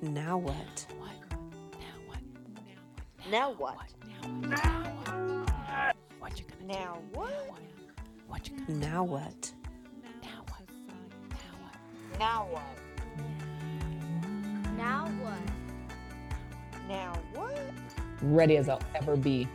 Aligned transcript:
Now 0.00 0.38
what? 0.38 0.86
Now 3.30 3.52
what? 3.52 3.74
Now 4.10 4.54
what 6.18 6.38
you 6.38 6.44
gonna 6.46 6.66
Now 6.66 6.98
what? 7.12 7.32
What 8.28 8.48
you 8.48 8.56
gonna 8.58 8.78
Now 8.78 9.04
what? 9.04 9.52
now 10.18 10.44
what? 10.48 10.62
Now 12.18 12.46
what? 12.50 12.62
Now 14.76 15.06
what? 15.20 15.40
Now 16.88 17.12
what? 17.34 17.58
Ready 18.22 18.56
as 18.56 18.68
I'll 18.68 18.80
ever 18.94 19.16
be. 19.16 19.48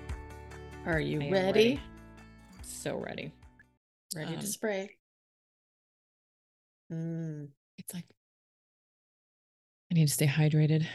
Are 0.86 1.00
you 1.00 1.22
I 1.22 1.30
ready? 1.32 1.80
So 2.62 2.98
ready. 2.98 3.32
Ready 4.16 4.34
Um, 4.36 4.40
to 4.42 4.48
spray. 4.48 4.90
Mm, 6.92 7.48
It's 7.78 7.94
like 7.94 8.06
I 9.94 9.96
need 9.96 10.08
to 10.08 10.14
stay 10.14 10.26
hydrated. 10.26 10.88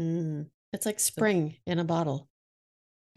mm. 0.00 0.46
It's 0.72 0.86
like 0.86 0.98
spring 0.98 1.56
in 1.66 1.78
a 1.78 1.84
bottle. 1.84 2.28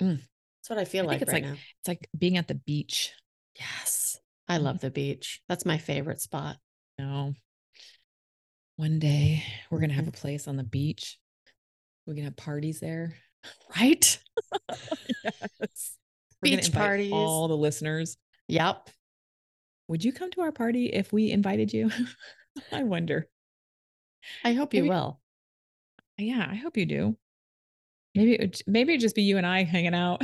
Mm. 0.01 0.17
That's 0.17 0.69
what 0.69 0.77
I 0.77 0.83
feel 0.83 1.05
I 1.05 1.07
like 1.07 1.21
it's 1.21 1.31
right 1.31 1.41
like- 1.41 1.51
now. 1.53 1.57
It's 1.79 1.87
like 1.87 2.09
being 2.17 2.35
at 2.35 2.49
the 2.49 2.55
beach. 2.55 3.13
Yes. 3.57 4.17
I 4.49 4.57
Mhm. 4.57 4.63
love 4.63 4.79
the 4.81 4.91
beach. 4.91 5.41
That's 5.47 5.65
my 5.65 5.77
favorite 5.77 6.19
spot. 6.21 6.57
No. 6.97 7.33
One 8.75 8.99
day 8.99 9.43
we're 9.71 9.79
gonna 9.79 9.93
have 9.93 10.03
Mm-hmm. 10.03 10.09
a 10.15 10.19
place 10.19 10.47
on 10.49 10.57
the 10.57 10.63
beach. 10.63 11.17
We 12.05 12.15
can 12.15 12.25
have 12.25 12.35
parties 12.35 12.81
there. 12.81 13.15
Right? 13.77 14.19
yes. 15.23 15.95
We're 16.41 16.57
Beach 16.57 16.73
parties. 16.73 17.11
All 17.13 17.47
the 17.47 17.55
listeners. 17.57 18.17
Yep. 18.49 18.89
Would 19.87 20.03
you 20.03 20.11
come 20.11 20.29
to 20.31 20.41
our 20.41 20.51
party 20.51 20.87
if 20.87 21.13
we 21.13 21.31
invited 21.31 21.71
you? 21.73 21.89
I 22.71 22.83
wonder. 22.83 23.29
I 24.43 24.53
hope 24.53 24.73
you 24.73 24.83
Maybe- 24.83 24.89
will. 24.89 25.19
Yeah, 26.17 26.45
I 26.49 26.55
hope 26.55 26.75
you 26.77 26.85
do. 26.85 27.17
Maybe 28.15 28.33
it 28.33 28.39
would, 28.41 28.61
maybe 28.67 28.93
it'd 28.93 29.01
just 29.01 29.15
be 29.15 29.21
you 29.23 29.37
and 29.37 29.45
I 29.45 29.63
hanging 29.63 29.93
out. 29.93 30.21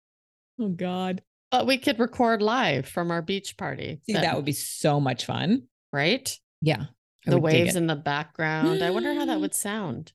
oh 0.60 0.68
God. 0.68 1.22
But 1.50 1.66
we 1.66 1.78
could 1.78 1.98
record 1.98 2.42
live 2.42 2.86
from 2.86 3.10
our 3.10 3.22
beach 3.22 3.56
party. 3.56 4.00
See, 4.06 4.12
that 4.14 4.36
would 4.36 4.44
be 4.44 4.52
so 4.52 5.00
much 5.00 5.24
fun. 5.26 5.64
right. 5.92 6.30
Yeah. 6.60 6.84
I 7.26 7.30
The 7.30 7.38
waves 7.38 7.76
in 7.76 7.86
the 7.86 7.96
background. 7.96 8.82
I 8.82 8.90
wonder 8.90 9.14
how 9.14 9.24
that 9.26 9.40
would 9.40 9.54
sound. 9.54 10.12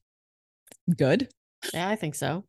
good. 0.96 1.28
Yeah, 1.74 1.88
I 1.88 1.96
think 1.96 2.14
so. 2.14 2.44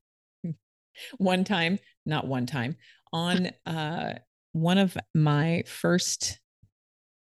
One 1.17 1.43
time, 1.45 1.79
not 2.05 2.27
one 2.27 2.45
time, 2.45 2.75
on 3.13 3.51
uh 3.65 4.13
one 4.51 4.77
of 4.77 4.97
my 5.15 5.63
first 5.65 6.39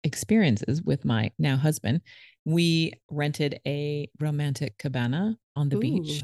experiences 0.04 0.82
with 0.82 1.04
my 1.06 1.32
now 1.38 1.58
husband, 1.58 2.02
we 2.48 2.94
rented 3.12 3.60
a 3.68 4.10
romantic 4.22 4.78
cabana 4.78 5.38
on 5.58 5.68
the 5.68 5.76
beach. 5.76 6.24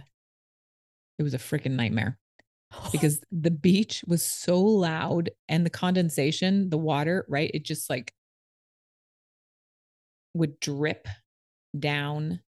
It 1.20 1.24
was 1.24 1.34
a 1.34 1.38
freaking 1.38 1.72
nightmare. 1.72 2.18
because 2.94 3.22
the 3.30 3.52
beach 3.52 4.06
was 4.08 4.24
so 4.24 4.58
loud 4.62 5.32
and 5.50 5.66
the 5.66 5.70
condensation, 5.70 6.70
the 6.70 6.78
water, 6.78 7.26
right? 7.28 7.52
It 7.54 7.66
just 7.66 7.90
like 7.90 8.14
would 10.34 10.62
drip 10.62 11.10
down 11.78 12.40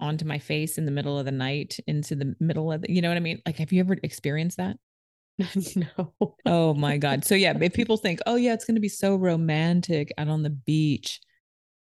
onto 0.00 0.24
my 0.24 0.38
face 0.38 0.78
in 0.78 0.86
the 0.86 0.90
middle 0.90 1.18
of 1.18 1.26
the 1.26 1.32
night 1.32 1.78
into 1.86 2.16
the 2.16 2.34
middle 2.40 2.72
of 2.72 2.80
the, 2.80 2.90
you 2.90 3.02
know 3.02 3.10
what 3.10 3.18
I 3.18 3.20
mean? 3.20 3.42
Like, 3.44 3.58
have 3.58 3.72
you 3.72 3.80
ever 3.80 3.98
experienced 4.02 4.56
that? 4.56 4.78
no. 5.76 6.34
Oh 6.46 6.72
my 6.72 6.96
God. 6.96 7.26
So, 7.26 7.34
yeah, 7.34 7.52
if 7.60 7.74
people 7.74 7.98
think, 7.98 8.20
oh, 8.24 8.36
yeah, 8.36 8.54
it's 8.54 8.64
going 8.64 8.76
to 8.76 8.80
be 8.80 8.88
so 8.88 9.16
romantic 9.16 10.14
out 10.16 10.28
on 10.28 10.42
the 10.42 10.48
beach, 10.48 11.20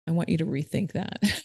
I 0.07 0.13
want 0.13 0.29
you 0.29 0.39
to 0.39 0.47
rethink 0.47 0.93
that. 0.93 1.19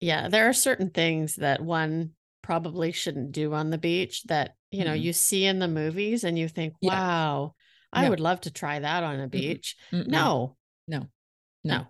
Yeah, 0.00 0.28
there 0.28 0.48
are 0.48 0.52
certain 0.52 0.90
things 0.90 1.36
that 1.36 1.62
one 1.62 2.10
probably 2.42 2.92
shouldn't 2.92 3.32
do 3.32 3.54
on 3.54 3.70
the 3.70 3.78
beach 3.78 4.24
that, 4.24 4.54
you 4.70 4.84
know, 4.84 4.92
Mhm. 4.92 5.00
you 5.00 5.12
see 5.14 5.46
in 5.46 5.60
the 5.60 5.68
movies 5.68 6.24
and 6.24 6.38
you 6.38 6.46
think, 6.46 6.74
Yeah. 6.82 6.90
wow, 6.90 7.54
I 7.90 8.02
No. 8.02 8.10
would 8.10 8.20
love 8.20 8.42
to 8.42 8.50
try 8.50 8.80
that 8.80 9.02
on 9.02 9.20
a 9.20 9.28
beach. 9.28 9.76
Mm-mm. 9.92 10.06
No, 10.08 10.56
no, 10.86 11.08
no. 11.62 11.86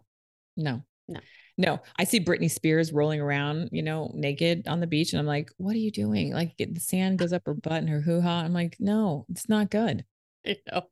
no, 0.54 0.84
No. 1.08 1.20
no. 1.58 1.80
I 1.96 2.04
see 2.04 2.20
Britney 2.20 2.50
Spears 2.50 2.92
rolling 2.92 3.20
around, 3.20 3.70
you 3.72 3.82
know, 3.82 4.12
naked 4.14 4.68
on 4.68 4.78
the 4.78 4.86
beach, 4.86 5.12
and 5.12 5.18
I'm 5.18 5.26
like, 5.26 5.50
what 5.56 5.74
are 5.74 5.78
you 5.80 5.90
doing? 5.90 6.32
Like, 6.32 6.56
the 6.56 6.78
sand 6.78 7.18
goes 7.18 7.32
up 7.32 7.42
her 7.46 7.54
butt 7.54 7.78
and 7.78 7.88
her 7.88 8.02
hoo 8.02 8.20
ha. 8.20 8.42
I'm 8.42 8.52
like, 8.52 8.76
no, 8.78 9.26
it's 9.30 9.48
not 9.48 9.70
good. 9.70 10.04
I 10.46 10.58
know. 10.70 10.88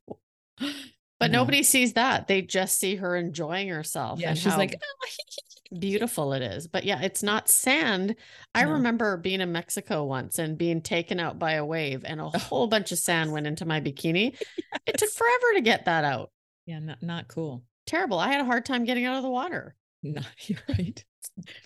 But 1.23 1.31
No. 1.31 1.39
nobody 1.39 1.63
sees 1.63 1.93
that. 1.95 2.27
They 2.27 2.43
just 2.43 2.79
see 2.79 2.97
her 2.97 3.17
enjoying 3.17 3.69
herself. 3.69 4.19
Yeah, 4.21 4.31
and 4.31 4.39
she's 4.39 4.57
like, 4.57 4.81
beautiful 5.79 6.33
it 6.33 6.43
is. 6.43 6.67
But 6.67 6.85
yeah, 6.85 7.01
it's 7.01 7.23
not 7.23 7.49
sand. 7.49 8.17
I 8.55 8.65
No. 8.65 8.73
remember 8.73 9.17
being 9.17 9.41
in 9.41 9.53
Mexico 9.53 10.05
once 10.05 10.39
and 10.39 10.59
being 10.59 10.81
taken 10.83 11.19
out 11.21 11.39
by 11.39 11.53
a 11.53 11.65
wave, 11.65 12.03
and 12.05 12.21
a 12.21 12.29
whole 12.39 12.67
bunch 12.67 12.93
of 12.93 12.99
sand 12.99 13.33
went 13.33 13.47
into 13.47 13.65
my 13.65 13.81
bikini. 13.81 14.35
It 14.87 14.99
took 14.99 15.11
forever 15.11 15.55
to 15.55 15.61
get 15.61 15.85
that 15.85 16.05
out. 16.05 16.31
yeah, 16.67 16.81
not 16.81 17.03
not 17.03 17.29
cool. 17.29 17.63
Terrible. 17.87 18.19
I 18.19 18.33
had 18.33 18.41
a 18.41 18.45
hard 18.45 18.65
time 18.67 18.85
getting 18.85 19.05
out 19.05 19.17
of 19.17 19.23
the 19.23 19.31
water. 19.31 19.77
No, 20.03 20.21
you're 20.47 20.59
right. 20.69 21.05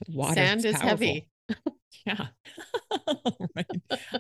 Water 0.09 0.35
Sand 0.35 0.65
is 0.67 0.79
heavy. 0.81 1.29
Yeah, 2.07 2.27
oh 3.09 3.33
right. 3.57 3.67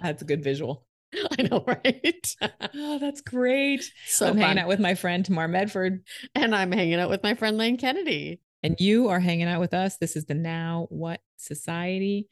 That's 0.02 0.22
a 0.22 0.24
good 0.24 0.42
visual. 0.42 0.86
I 1.38 1.42
know, 1.42 1.64
right? 1.66 2.34
Oh, 2.74 2.98
that's 2.98 3.20
great. 3.20 3.90
so 4.06 4.26
I'm 4.26 4.32
fun. 4.34 4.40
hanging 4.42 4.58
out 4.58 4.68
with 4.68 4.80
my 4.80 4.94
friend 4.94 5.24
Tamar 5.24 5.48
Medford, 5.48 6.04
and 6.34 6.54
I'm 6.54 6.72
hanging 6.72 6.94
out 7.00 7.08
with 7.10 7.22
my 7.22 7.34
friend 7.34 7.56
Lane 7.56 7.76
Kennedy. 7.78 8.40
and 8.62 8.76
you 8.80 9.08
are 9.08 9.20
hanging 9.20 9.46
out 9.48 9.60
with 9.60 9.72
us. 9.74 9.96
This 9.96 10.16
is 10.16 10.26
the 10.26 10.34
Now 10.34 10.86
What 10.90 11.20
Society. 11.36 12.28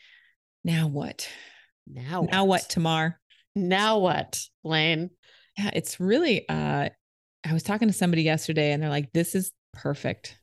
Now 0.64 0.88
what? 0.88 1.28
Now, 1.86 2.26
Now 2.30 2.44
what, 2.44 2.68
Tamar? 2.68 3.20
Now 3.54 3.98
what, 3.98 4.40
Lane? 4.64 5.10
Yeah, 5.58 5.70
it's 5.74 6.00
really 6.00 6.48
uh 6.48 6.88
I 7.46 7.52
was 7.52 7.62
talking 7.62 7.88
to 7.88 7.94
somebody 7.94 8.22
yesterday 8.22 8.72
and 8.72 8.82
they're 8.82 8.90
like, 8.90 9.12
this 9.12 9.34
is 9.34 9.52
perfect 9.74 10.38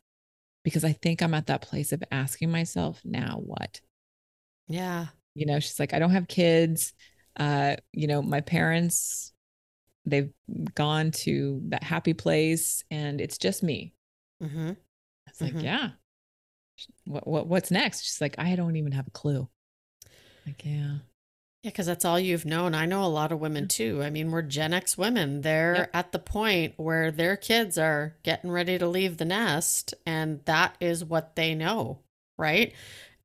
because 0.64 0.84
I 0.84 0.94
think 0.94 1.22
I'm 1.24 1.34
at 1.34 1.48
that 1.48 1.62
place 1.64 1.92
of 1.92 2.04
asking 2.12 2.52
myself, 2.52 3.02
now 3.04 3.42
what? 3.44 3.82
Yeah. 4.68 5.08
You 5.34 5.48
know, 5.48 5.60
she's 5.60 5.80
like, 5.80 5.94
I 5.94 6.00
don't 6.00 6.12
have 6.12 6.28
kids. 6.28 6.94
Uh, 7.38 7.76
you 7.94 8.08
know, 8.08 8.22
my 8.22 8.42
parents, 8.42 9.32
they've 10.06 10.32
gone 10.76 11.12
to 11.12 11.62
that 11.70 11.84
happy 11.84 12.14
place 12.14 12.84
and 12.92 13.22
it's 13.22 13.38
just 13.38 13.64
me. 13.64 13.94
Mm-hmm. 14.44 14.72
It's 15.28 15.42
like, 15.42 15.54
Mhm. 15.54 15.64
yeah. 15.64 15.90
What 17.06 17.28
what 17.28 17.48
what's 17.48 17.70
next? 17.72 18.02
She's 18.04 18.20
like, 18.22 18.36
I 18.40 18.56
don't 18.56 18.76
even 18.76 18.92
have 18.94 19.08
a 19.08 19.12
clue. 19.12 19.48
Like, 20.46 20.64
yeah. 20.66 20.98
Yeah, 21.64 21.70
because 21.70 21.86
that's 21.86 22.06
all 22.06 22.20
you've 22.20 22.46
known. 22.46 22.74
I 22.74 22.88
know 22.88 23.04
a 23.04 23.06
lot 23.06 23.32
of 23.32 23.40
women 23.40 23.68
too. 23.68 24.02
I 24.02 24.10
mean, 24.10 24.32
we're 24.32 24.42
Gen 24.42 24.74
X 24.74 24.98
women. 24.98 25.42
They're 25.42 25.76
Yep. 25.76 25.90
at 25.94 26.12
the 26.12 26.18
point 26.20 26.74
where 26.78 27.12
their 27.12 27.38
kids 27.38 27.78
are 27.78 28.18
getting 28.24 28.50
ready 28.50 28.80
to 28.80 28.88
leave 28.88 29.18
the 29.18 29.26
nest, 29.26 29.94
and 30.04 30.44
that 30.46 30.76
is 30.80 31.06
what 31.06 31.36
they 31.36 31.54
know, 31.54 32.00
right? 32.36 32.74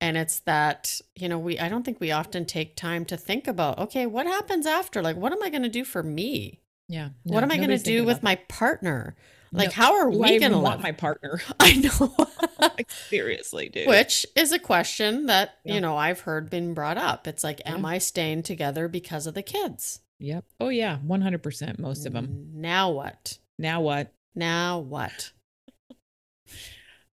And 0.01 0.17
it's 0.17 0.41
that, 0.41 1.01
you 1.15 1.29
know, 1.29 1.39
we, 1.39 1.59
I 1.59 1.69
don't 1.69 1.83
think 1.85 2.01
we 2.01 2.13
often 2.13 2.45
take 2.45 2.77
time 2.77 3.05
to 3.07 3.17
think 3.17 3.49
about, 3.49 3.79
okay, 3.79 4.07
what 4.07 4.27
happens 4.27 4.67
after? 4.67 5.03
Like, 5.03 5.17
what 5.17 5.33
am 5.33 5.43
I 5.43 5.49
going 5.51 5.63
to 5.63 5.69
do 5.69 5.85
for 5.85 6.03
me? 6.03 6.61
Yeah. 6.89 7.09
what 7.25 7.43
am 7.43 7.51
I 7.51 7.57
going 7.57 7.71
to 7.71 7.79
do 7.79 8.05
with 8.05 8.23
my 8.23 8.37
partner? 8.49 9.17
Like, 9.53 9.73
how 9.73 9.95
are 9.97 10.11
we 10.11 10.39
going 10.39 10.53
to 10.53 10.59
want 10.59 10.83
my 10.83 10.93
partner? 10.93 11.41
I 11.61 11.75
know. 11.77 12.15
like 12.61 12.91
seriously, 13.09 13.69
dude. 13.71 13.89
Which 13.89 14.27
is 14.37 14.53
a 14.53 14.59
question 14.59 15.27
that, 15.27 15.59
Yeah. 15.65 15.75
you 15.75 15.81
know, 15.81 15.97
I've 15.97 16.21
heard 16.21 16.51
been 16.51 16.75
brought 16.75 16.99
up. 16.99 17.27
It's 17.27 17.43
like, 17.43 17.63
am 17.65 17.83
Yeah. 17.83 17.89
I 17.89 17.99
staying 17.99 18.43
together 18.43 18.87
because 18.87 19.27
of 19.27 19.35
the 19.35 19.43
kids? 19.43 20.01
Yep. 20.19 20.45
Oh 20.61 20.69
yeah, 20.69 20.99
one 20.99 21.21
hundred 21.23 21.43
percent. 21.43 21.79
Most 21.79 22.07
of 22.07 22.13
them. 22.15 22.49
Now 22.55 22.91
what? 22.91 23.39
Now 23.59 23.81
what? 23.83 24.13
Now 24.35 24.79
what? 24.79 25.31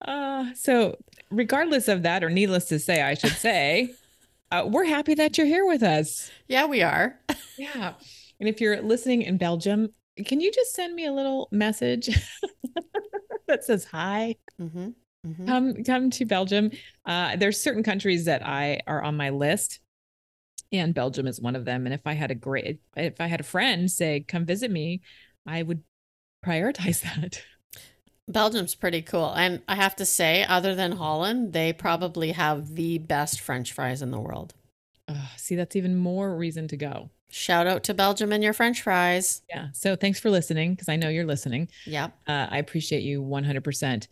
Uh, 0.00 0.52
so 0.54 0.98
regardless 1.32 1.88
of 1.88 2.02
that, 2.02 2.22
or 2.22 2.30
needless 2.30 2.66
to 2.66 2.78
say, 2.78 3.02
I 3.02 3.14
should 3.14 3.32
say, 3.32 3.90
uh, 4.50 4.68
we're 4.68 4.84
happy 4.84 5.14
that 5.14 5.36
you're 5.38 5.46
here 5.46 5.66
with 5.66 5.82
us. 5.82 6.30
Yeah, 6.48 6.66
we 6.66 6.82
are. 6.82 7.18
Yeah. 7.58 7.92
And 8.40 8.48
if 8.48 8.60
you're 8.60 8.80
listening 8.82 9.22
in 9.22 9.36
Belgium, 9.36 9.90
can 10.26 10.40
you 10.40 10.50
just 10.50 10.74
send 10.74 10.94
me 10.96 11.04
a 11.04 11.12
little 11.12 11.48
message 11.52 12.08
that 13.46 13.62
says 13.62 13.84
hi? 13.84 14.36
Mm-hmm. 14.60 14.88
Mm-hmm. 15.26 15.46
Come, 15.46 15.84
come 15.84 16.10
to 16.10 16.24
Belgium. 16.24 16.70
Uh, 17.06 17.36
there's 17.36 17.60
certain 17.60 17.84
countries 17.84 18.24
that 18.24 18.44
I 18.44 18.80
are 18.88 19.00
on 19.02 19.16
my 19.16 19.30
list, 19.30 19.78
and 20.72 20.92
Belgium 20.94 21.28
is 21.28 21.40
one 21.40 21.54
of 21.54 21.64
them. 21.64 21.86
And 21.86 21.94
if 21.94 22.00
I 22.04 22.14
had 22.14 22.32
a 22.32 22.34
great, 22.34 22.80
if 22.96 23.20
I 23.20 23.26
had 23.28 23.38
a 23.38 23.44
friend 23.44 23.88
say, 23.88 24.24
"Come 24.26 24.44
visit 24.44 24.70
me," 24.70 25.02
I 25.46 25.62
would 25.62 25.84
prioritize 26.44 27.02
that. 27.02 27.42
Belgium's 28.28 28.74
pretty 28.74 29.02
cool. 29.02 29.32
And 29.34 29.62
I 29.68 29.74
have 29.74 29.96
to 29.96 30.06
say, 30.06 30.44
other 30.44 30.74
than 30.74 30.92
Holland, 30.92 31.52
they 31.52 31.72
probably 31.72 32.32
have 32.32 32.74
the 32.74 32.98
best 32.98 33.40
French 33.40 33.72
fries 33.72 34.02
in 34.02 34.10
the 34.10 34.20
world. 34.20 34.54
Oh, 35.08 35.30
see, 35.36 35.56
that's 35.56 35.76
even 35.76 35.96
more 35.96 36.34
reason 36.34 36.68
to 36.68 36.76
go. 36.76 37.10
Shout 37.30 37.66
out 37.66 37.82
to 37.84 37.94
Belgium 37.94 38.30
and 38.32 38.44
your 38.44 38.52
French 38.52 38.82
fries. 38.82 39.42
Yeah. 39.48 39.68
So 39.72 39.96
thanks 39.96 40.20
for 40.20 40.30
listening 40.30 40.74
because 40.74 40.88
I 40.88 40.96
know 40.96 41.08
you're 41.08 41.24
listening. 41.24 41.68
Yep. 41.86 42.14
Uh, 42.26 42.46
I 42.50 42.58
appreciate 42.58 43.02
you 43.02 43.22
100%. 43.22 44.06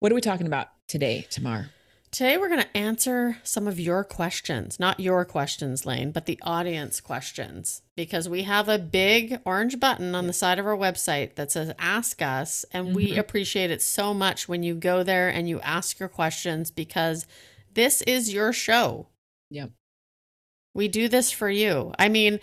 What 0.00 0.10
are 0.10 0.14
we 0.14 0.20
talking 0.20 0.46
about 0.46 0.68
today, 0.88 1.26
Tamar? 1.30 1.70
Today, 2.12 2.36
we're 2.38 2.48
going 2.48 2.60
to 2.62 2.76
answer 2.76 3.38
some 3.44 3.68
of 3.68 3.78
your 3.78 4.02
questions, 4.02 4.80
not 4.80 4.98
your 4.98 5.24
questions, 5.24 5.86
Lane, 5.86 6.10
but 6.10 6.26
the 6.26 6.40
audience 6.42 7.00
questions, 7.00 7.82
because 7.96 8.28
we 8.28 8.42
have 8.42 8.68
a 8.68 8.80
big 8.80 9.38
orange 9.44 9.78
button 9.78 10.16
on 10.16 10.26
the 10.26 10.32
side 10.32 10.58
of 10.58 10.66
our 10.66 10.76
website 10.76 11.36
that 11.36 11.52
says 11.52 11.72
Ask 11.78 12.20
Us. 12.20 12.64
And 12.72 12.96
we 12.96 13.12
Mhm. 13.12 13.18
appreciate 13.18 13.70
it 13.70 13.80
so 13.80 14.12
much 14.12 14.48
when 14.48 14.64
you 14.64 14.74
go 14.74 15.04
there 15.04 15.28
and 15.28 15.48
you 15.48 15.60
ask 15.60 16.00
your 16.00 16.08
questions 16.08 16.72
because 16.72 17.28
this 17.74 18.02
is 18.02 18.32
your 18.32 18.52
show. 18.52 19.06
Yep. 19.50 19.70
We 20.74 20.88
do 20.88 21.06
this 21.08 21.30
for 21.30 21.48
you. 21.48 21.94
I 21.96 22.08
mean, 22.08 22.40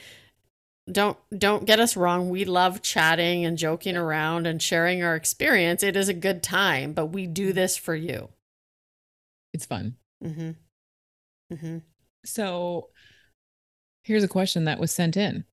don't 0.89 1.17
don't 1.37 1.65
get 1.65 1.81
us 1.81 1.97
wrong 1.97 2.29
we 2.29 2.45
love 2.45 2.81
chatting 2.81 3.43
and 3.43 3.57
joking 3.57 3.97
around 3.97 4.47
and 4.47 4.61
sharing 4.61 5.03
our 5.03 5.17
experience 5.17 5.83
it 5.83 5.97
is 5.97 6.07
a 6.07 6.13
good 6.13 6.41
time 6.41 6.93
but 6.93 7.07
we 7.07 7.27
do 7.27 7.51
this 7.51 7.75
for 7.75 7.93
you 7.93 8.29
It's 9.57 9.65
fun. 9.65 9.95
mm-hmm 10.23 10.51
mm-hmm 11.51 11.77
So 12.23 12.89
here's 14.03 14.23
a 14.23 14.27
question 14.27 14.65
that 14.65 14.77
was 14.79 14.91
sent 14.91 15.17
in. 15.17 15.45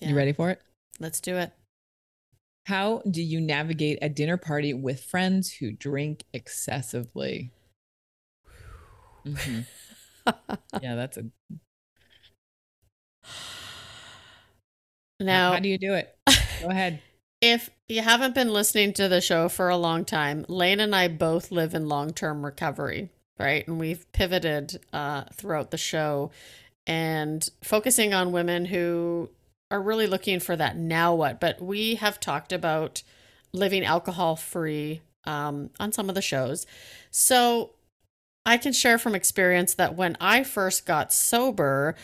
You 0.00 0.16
ready 0.16 0.32
for 0.32 0.48
it? 0.48 0.62
let's 0.98 1.20
do 1.20 1.36
it 1.36 1.52
How 2.64 3.02
do 3.10 3.22
you 3.22 3.38
navigate 3.38 3.98
a 4.00 4.08
dinner 4.08 4.38
party 4.38 4.72
with 4.72 5.04
friends 5.04 5.52
who 5.52 5.72
drink 5.72 6.24
excessively? 6.32 7.50
Mhm. 9.26 9.66
Yeah, 10.80 10.94
that's 10.94 11.18
a. 11.18 11.24
now 15.20 15.52
how 15.52 15.58
do 15.58 15.68
you 15.68 15.76
do 15.76 15.92
it? 15.92 16.16
Go 16.62 16.68
ahead. 16.70 17.02
If 17.40 17.70
you 17.88 18.02
haven't 18.02 18.34
been 18.34 18.52
listening 18.52 18.92
to 18.92 19.08
the 19.08 19.20
show 19.20 19.48
for 19.48 19.68
a 19.68 19.76
long 19.76 20.04
time 20.04 20.44
lane 20.48 20.80
and 20.80 20.94
i 20.94 21.08
both 21.08 21.50
live 21.50 21.74
in 21.74 21.88
long-term 21.88 22.44
recovery 22.44 23.10
right? 23.40 23.66
And 23.66 23.80
we've 23.80 24.10
pivoted 24.12 24.80
uh, 24.92 25.24
throughout 25.32 25.70
the 25.70 25.78
show 25.78 26.30
and 26.86 27.48
focusing 27.64 28.12
on 28.12 28.32
women 28.32 28.66
who 28.66 29.30
are 29.70 29.80
really 29.80 30.06
looking 30.06 30.40
for 30.40 30.54
that 30.56 30.76
now 30.76 31.14
what. 31.14 31.40
But 31.40 31.60
we 31.60 31.94
have 31.96 32.20
talked 32.20 32.52
about 32.52 33.02
living 33.52 33.84
alcohol 33.84 34.36
free 34.36 35.00
um, 35.24 35.70
on 35.80 35.90
some 35.90 36.08
of 36.08 36.14
the 36.14 36.22
shows. 36.22 36.66
So 37.10 37.70
i 38.46 38.56
can 38.56 38.72
share 38.72 38.96
from 38.96 39.14
experience 39.14 39.74
that 39.74 39.94
when 39.94 40.16
i 40.18 40.42
first 40.42 40.86
got 40.86 41.12
sober 41.12 41.94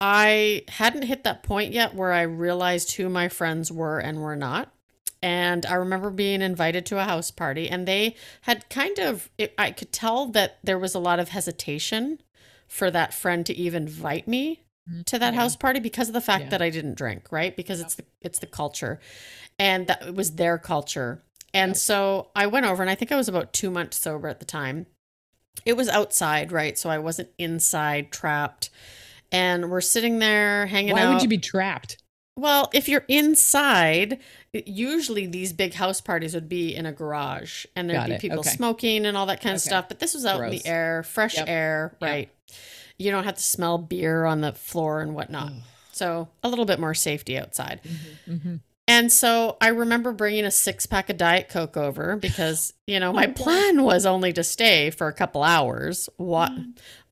i 0.00 0.62
hadn't 0.66 1.02
hit 1.02 1.24
that 1.24 1.42
point 1.42 1.74
yet 1.74 1.94
where 1.94 2.10
i 2.10 2.22
realized 2.22 2.92
who 2.92 3.06
my 3.10 3.28
friends 3.28 3.70
were 3.70 3.98
and 3.98 4.18
were 4.22 4.34
not 4.34 4.72
and 5.24 5.64
I 5.64 5.72
remember 5.76 6.10
being 6.10 6.42
invited 6.42 6.84
to 6.86 6.98
a 6.98 7.04
house 7.04 7.30
party, 7.30 7.66
and 7.70 7.88
they 7.88 8.14
had 8.42 8.68
kind 8.68 8.98
of, 8.98 9.30
it, 9.38 9.54
I 9.56 9.70
could 9.70 9.90
tell 9.90 10.26
that 10.26 10.58
there 10.62 10.78
was 10.78 10.94
a 10.94 10.98
lot 10.98 11.18
of 11.18 11.30
hesitation 11.30 12.20
for 12.68 12.90
that 12.90 13.14
friend 13.14 13.46
to 13.46 13.54
even 13.54 13.84
invite 13.84 14.28
me 14.28 14.64
mm-hmm. 14.86 15.00
to 15.06 15.18
that 15.18 15.32
Yeah. 15.32 15.40
house 15.40 15.56
party 15.56 15.80
because 15.80 16.08
of 16.08 16.12
the 16.12 16.20
fact 16.20 16.44
Yeah. 16.44 16.50
that 16.50 16.60
I 16.60 16.68
didn't 16.68 16.96
drink, 16.96 17.32
right? 17.32 17.56
Because 17.56 17.80
it's 17.80 17.94
the 17.94 18.04
it's 18.20 18.38
the 18.38 18.46
culture, 18.46 19.00
and 19.58 19.86
that 19.86 20.02
it 20.02 20.14
was 20.14 20.32
their 20.32 20.58
culture. 20.58 21.22
And 21.54 21.74
so 21.74 22.28
I 22.36 22.46
went 22.46 22.66
over, 22.66 22.82
and 22.82 22.90
I 22.90 22.94
think 22.94 23.10
I 23.10 23.16
was 23.16 23.28
about 23.28 23.54
two 23.54 23.70
months 23.70 23.96
sober 23.96 24.28
at 24.28 24.40
the 24.40 24.44
time. 24.44 24.84
It 25.64 25.74
was 25.74 25.88
outside, 25.88 26.52
right? 26.52 26.78
So 26.78 26.90
I 26.90 26.98
wasn't 26.98 27.30
inside 27.38 28.12
trapped. 28.12 28.68
And 29.32 29.70
we're 29.70 29.80
sitting 29.80 30.18
there 30.18 30.66
hanging 30.66 30.92
Why 30.92 31.00
out. 31.00 31.08
Why 31.08 31.14
would 31.14 31.22
you 31.22 31.28
be 31.28 31.38
trapped? 31.38 31.96
Well, 32.36 32.68
if 32.74 32.88
you're 32.88 33.04
inside, 33.06 34.18
usually 34.52 35.26
these 35.26 35.52
big 35.52 35.74
house 35.74 36.00
parties 36.00 36.34
would 36.34 36.48
be 36.48 36.74
in 36.74 36.84
a 36.84 36.92
garage 36.92 37.64
and 37.76 37.88
there'd 37.88 38.00
Got 38.00 38.06
be 38.08 38.12
it. 38.14 38.20
people 38.20 38.40
Okay. 38.40 38.50
smoking 38.50 39.06
and 39.06 39.16
all 39.16 39.26
that 39.26 39.40
kind 39.40 39.54
of 39.54 39.60
Okay. 39.62 39.68
stuff. 39.68 39.86
But 39.88 40.00
this 40.00 40.14
was 40.14 40.26
out 40.26 40.42
in 40.42 40.50
the 40.50 40.66
air, 40.66 41.04
fresh 41.04 41.34
Yep. 41.36 41.48
air, 41.48 41.96
Yep. 42.00 42.10
right? 42.10 42.28
You 42.98 43.10
don't 43.12 43.24
have 43.24 43.36
to 43.36 43.42
smell 43.42 43.78
beer 43.78 44.24
on 44.24 44.40
the 44.40 44.52
floor 44.52 45.00
and 45.00 45.14
whatnot. 45.14 45.52
So 45.92 46.28
a 46.42 46.48
little 46.48 46.64
bit 46.64 46.80
more 46.80 46.94
safety 46.94 47.38
outside. 47.38 47.80
Mhm. 48.28 48.60
And 48.86 49.10
so 49.12 49.56
I 49.60 49.68
remember 49.68 50.12
bringing 50.12 50.44
a 50.44 50.50
six 50.50 50.86
pack 50.86 51.08
of 51.08 51.16
Diet 51.16 51.48
Coke 51.48 51.76
over 51.76 52.16
because, 52.20 52.72
you 52.88 52.98
know, 52.98 53.12
my 53.12 53.26
Oh, 53.28 53.32
plan 53.32 53.84
was 53.84 54.04
only 54.06 54.32
to 54.32 54.42
stay 54.42 54.90
for 54.90 55.06
a 55.06 55.12
couple 55.12 55.44
hours. 55.44 56.08
What? 56.16 56.50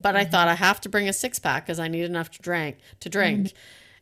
But 0.01 0.17
I 0.17 0.25
thought 0.25 0.49
I 0.49 0.55
have 0.55 0.81
to 0.83 0.89
bring 0.89 1.09
a 1.09 1.13
six 1.13 1.39
pack 1.39 1.65
because 1.67 1.79
I 1.79 1.87
need 1.87 2.05
enough 2.05 2.31
to 2.33 2.43
drink 2.43 2.79
to 3.01 3.09
drink. 3.09 3.53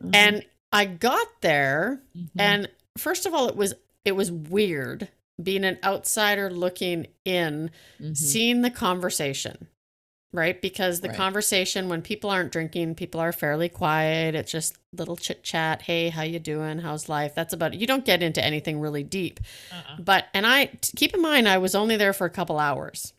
Mhm. 0.03 0.11
And 0.15 0.45
I 0.73 0.85
got 0.85 1.27
there 1.41 2.01
Mhm. 2.17 2.29
and 2.39 2.69
first 2.99 3.27
of 3.27 3.35
all 3.35 3.49
it 3.49 3.57
was 3.57 3.75
it 4.05 4.13
was 4.13 4.31
weird 4.33 5.09
being 5.43 5.65
an 5.65 5.79
outsider 5.85 6.51
looking 6.51 7.07
in, 7.25 7.71
Mhm. 8.01 8.17
seeing 8.17 8.63
the 8.63 8.71
conversation. 8.71 9.69
Right? 10.33 10.63
Because 10.63 11.01
the 11.01 11.09
Right. 11.09 11.17
conversation 11.17 11.89
when 11.89 12.03
people 12.03 12.31
aren't 12.31 12.53
drinking, 12.53 12.95
people 12.95 13.21
are 13.21 13.33
fairly 13.33 13.69
quiet. 13.69 14.37
It's 14.37 14.53
just 14.53 14.77
little 14.93 15.17
chit 15.17 15.43
chat. 15.43 15.83
Hey, 15.83 16.11
how 16.11 16.23
you 16.23 16.39
doing? 16.39 16.79
How's 16.79 17.09
life? 17.09 17.35
That's 17.35 17.53
about 17.53 17.75
it. 17.75 17.81
You 17.81 17.87
don't 17.89 18.05
get 18.05 18.23
into 18.23 18.45
anything 18.45 18.79
really 18.79 19.03
deep. 19.03 19.41
Uh-uh. 19.73 19.97
But 20.01 20.27
and 20.33 20.47
i 20.47 20.67
keep 20.95 21.15
in 21.15 21.21
mind 21.21 21.49
I 21.49 21.59
was 21.59 21.75
only 21.75 21.97
there 21.97 22.13
for 22.13 22.27
a 22.27 22.31
couple 22.31 22.59
hours. 22.61 23.13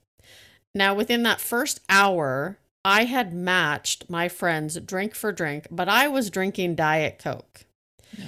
Now 0.74 0.94
within 0.94 1.24
that 1.24 1.42
first 1.42 1.82
hour, 1.90 2.58
I 2.84 3.04
had 3.06 3.34
matched 3.34 4.10
my 4.10 4.28
friends 4.28 4.80
drink 4.80 5.14
for 5.16 5.32
drink, 5.32 5.68
but 5.70 5.88
I 5.88 6.08
was 6.08 6.30
drinking 6.30 6.76
diet 6.76 7.20
coke 7.20 7.66
No. 8.18 8.26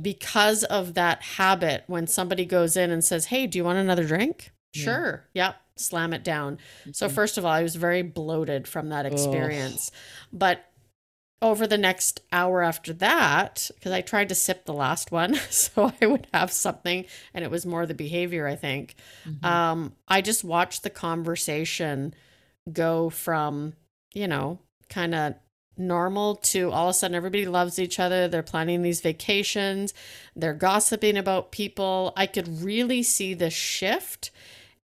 because 0.00 0.64
of 0.64 0.94
that 0.94 1.22
habit 1.22 1.84
when 1.86 2.06
somebody 2.06 2.44
goes 2.46 2.76
in 2.76 2.90
and 2.90 3.04
says, 3.04 3.26
"Hey, 3.26 3.46
do 3.46 3.58
you 3.58 3.64
want 3.64 3.78
another 3.78 4.04
drink?" 4.06 4.52
Yeah. 4.72 4.82
Sure. 4.84 5.28
Yep. 5.34 5.56
Slam 5.76 6.12
it 6.12 6.22
down. 6.24 6.58
So 6.92 7.08
Mhm. 7.08 7.12
first 7.12 7.38
of 7.38 7.44
all, 7.44 7.52
I 7.52 7.62
was 7.62 7.76
very 7.76 8.02
bloated 8.02 8.68
from 8.68 8.88
that 8.90 9.06
Ugh. 9.06 9.12
experience. 9.12 9.90
But 10.32 10.64
over 11.42 11.66
the 11.66 11.78
next 11.78 12.20
hour 12.32 12.62
after 12.62 12.92
that, 12.92 13.70
because 13.74 13.92
I 13.92 14.02
tried 14.02 14.28
to 14.28 14.34
sip 14.34 14.66
the 14.66 14.74
last 14.74 15.10
one, 15.10 15.34
so 15.50 15.92
I 16.00 16.06
would 16.06 16.26
have 16.34 16.52
something, 16.52 17.06
and 17.32 17.44
it 17.44 17.50
was 17.50 17.64
more 17.64 17.86
the 17.86 17.94
behavior, 17.94 18.46
I 18.46 18.56
think. 18.56 18.94
Mhm. 19.26 19.42
Um, 19.44 19.96
I 20.06 20.20
just 20.20 20.44
watched 20.44 20.82
the 20.82 20.90
conversation 20.90 22.14
go 22.70 23.08
from, 23.08 23.72
you 24.12 24.28
know, 24.28 24.58
kind 24.88 25.14
of 25.14 25.34
normal 25.76 26.36
to 26.36 26.70
all 26.70 26.88
of 26.88 26.90
a 26.90 26.94
sudden 26.94 27.14
everybody 27.14 27.46
loves 27.46 27.78
each 27.78 27.98
other. 27.98 28.28
They're 28.28 28.42
planning 28.42 28.82
these 28.82 29.00
vacations, 29.00 29.94
they're 30.36 30.54
gossiping 30.54 31.16
about 31.16 31.52
people. 31.52 32.12
I 32.16 32.26
could 32.26 32.62
really 32.62 33.02
see 33.02 33.34
the 33.34 33.50
shift. 33.50 34.30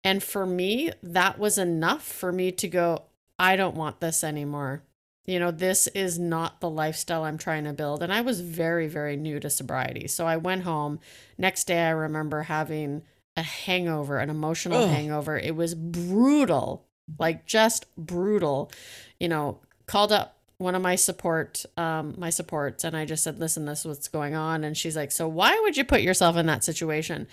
And 0.03 0.21
for 0.21 0.45
me, 0.45 0.91
that 1.01 1.39
was 1.39 1.57
enough 1.57 2.03
for 2.03 2.31
me 2.31 2.51
to 2.53 2.67
go, 2.67 3.03
I 3.39 3.55
don't 3.55 3.75
want 3.75 3.99
this 3.99 4.23
anymore. 4.23 4.83
You 5.25 5.39
know, 5.39 5.49
this 5.49 5.87
is 5.87 6.19
not 6.19 6.61
the 6.61 6.69
lifestyle 6.69 7.23
I'm 7.23 7.39
trying 7.39 7.63
to 7.63 7.73
build. 7.73 8.03
And 8.03 8.13
I 8.13 8.21
was 8.21 8.41
very, 8.41 8.87
very 8.87 9.17
new 9.17 9.39
to 9.39 9.49
sobriety. 9.49 10.07
So 10.07 10.27
I 10.27 10.37
went 10.37 10.61
home. 10.61 10.99
Next 11.37 11.65
day, 11.65 11.83
I 11.83 11.89
remember 11.89 12.43
having 12.43 13.01
a 13.35 13.41
hangover, 13.41 14.19
an 14.19 14.29
emotional 14.29 14.83
Ugh. 14.83 14.89
hangover. 14.89 15.37
It 15.37 15.55
was 15.55 15.73
brutal, 15.73 16.85
like 17.19 17.45
just 17.45 17.85
brutal. 17.97 18.71
You 19.19 19.29
know, 19.29 19.59
called 19.87 20.11
up 20.11 20.35
one 20.57 20.75
of 20.75 20.81
my 20.81 20.95
support, 20.95 21.65
um, 21.75 22.15
my 22.17 22.29
supports, 22.29 22.83
and 22.83 22.95
I 22.95 23.05
just 23.05 23.23
said, 23.23 23.39
"Listen, 23.39 23.65
this 23.65 23.79
is 23.81 23.85
what's 23.85 24.07
going 24.07 24.35
on." 24.35 24.63
And 24.63 24.77
she's 24.77 24.95
like, 24.95 25.11
"So 25.11 25.27
why 25.27 25.57
would 25.63 25.77
you 25.77 25.83
put 25.83 26.01
yourself 26.01 26.37
in 26.37 26.45
that 26.45 26.63
situation?" 26.63 27.27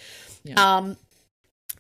Yeah. 0.45 0.55
Um, 0.55 0.97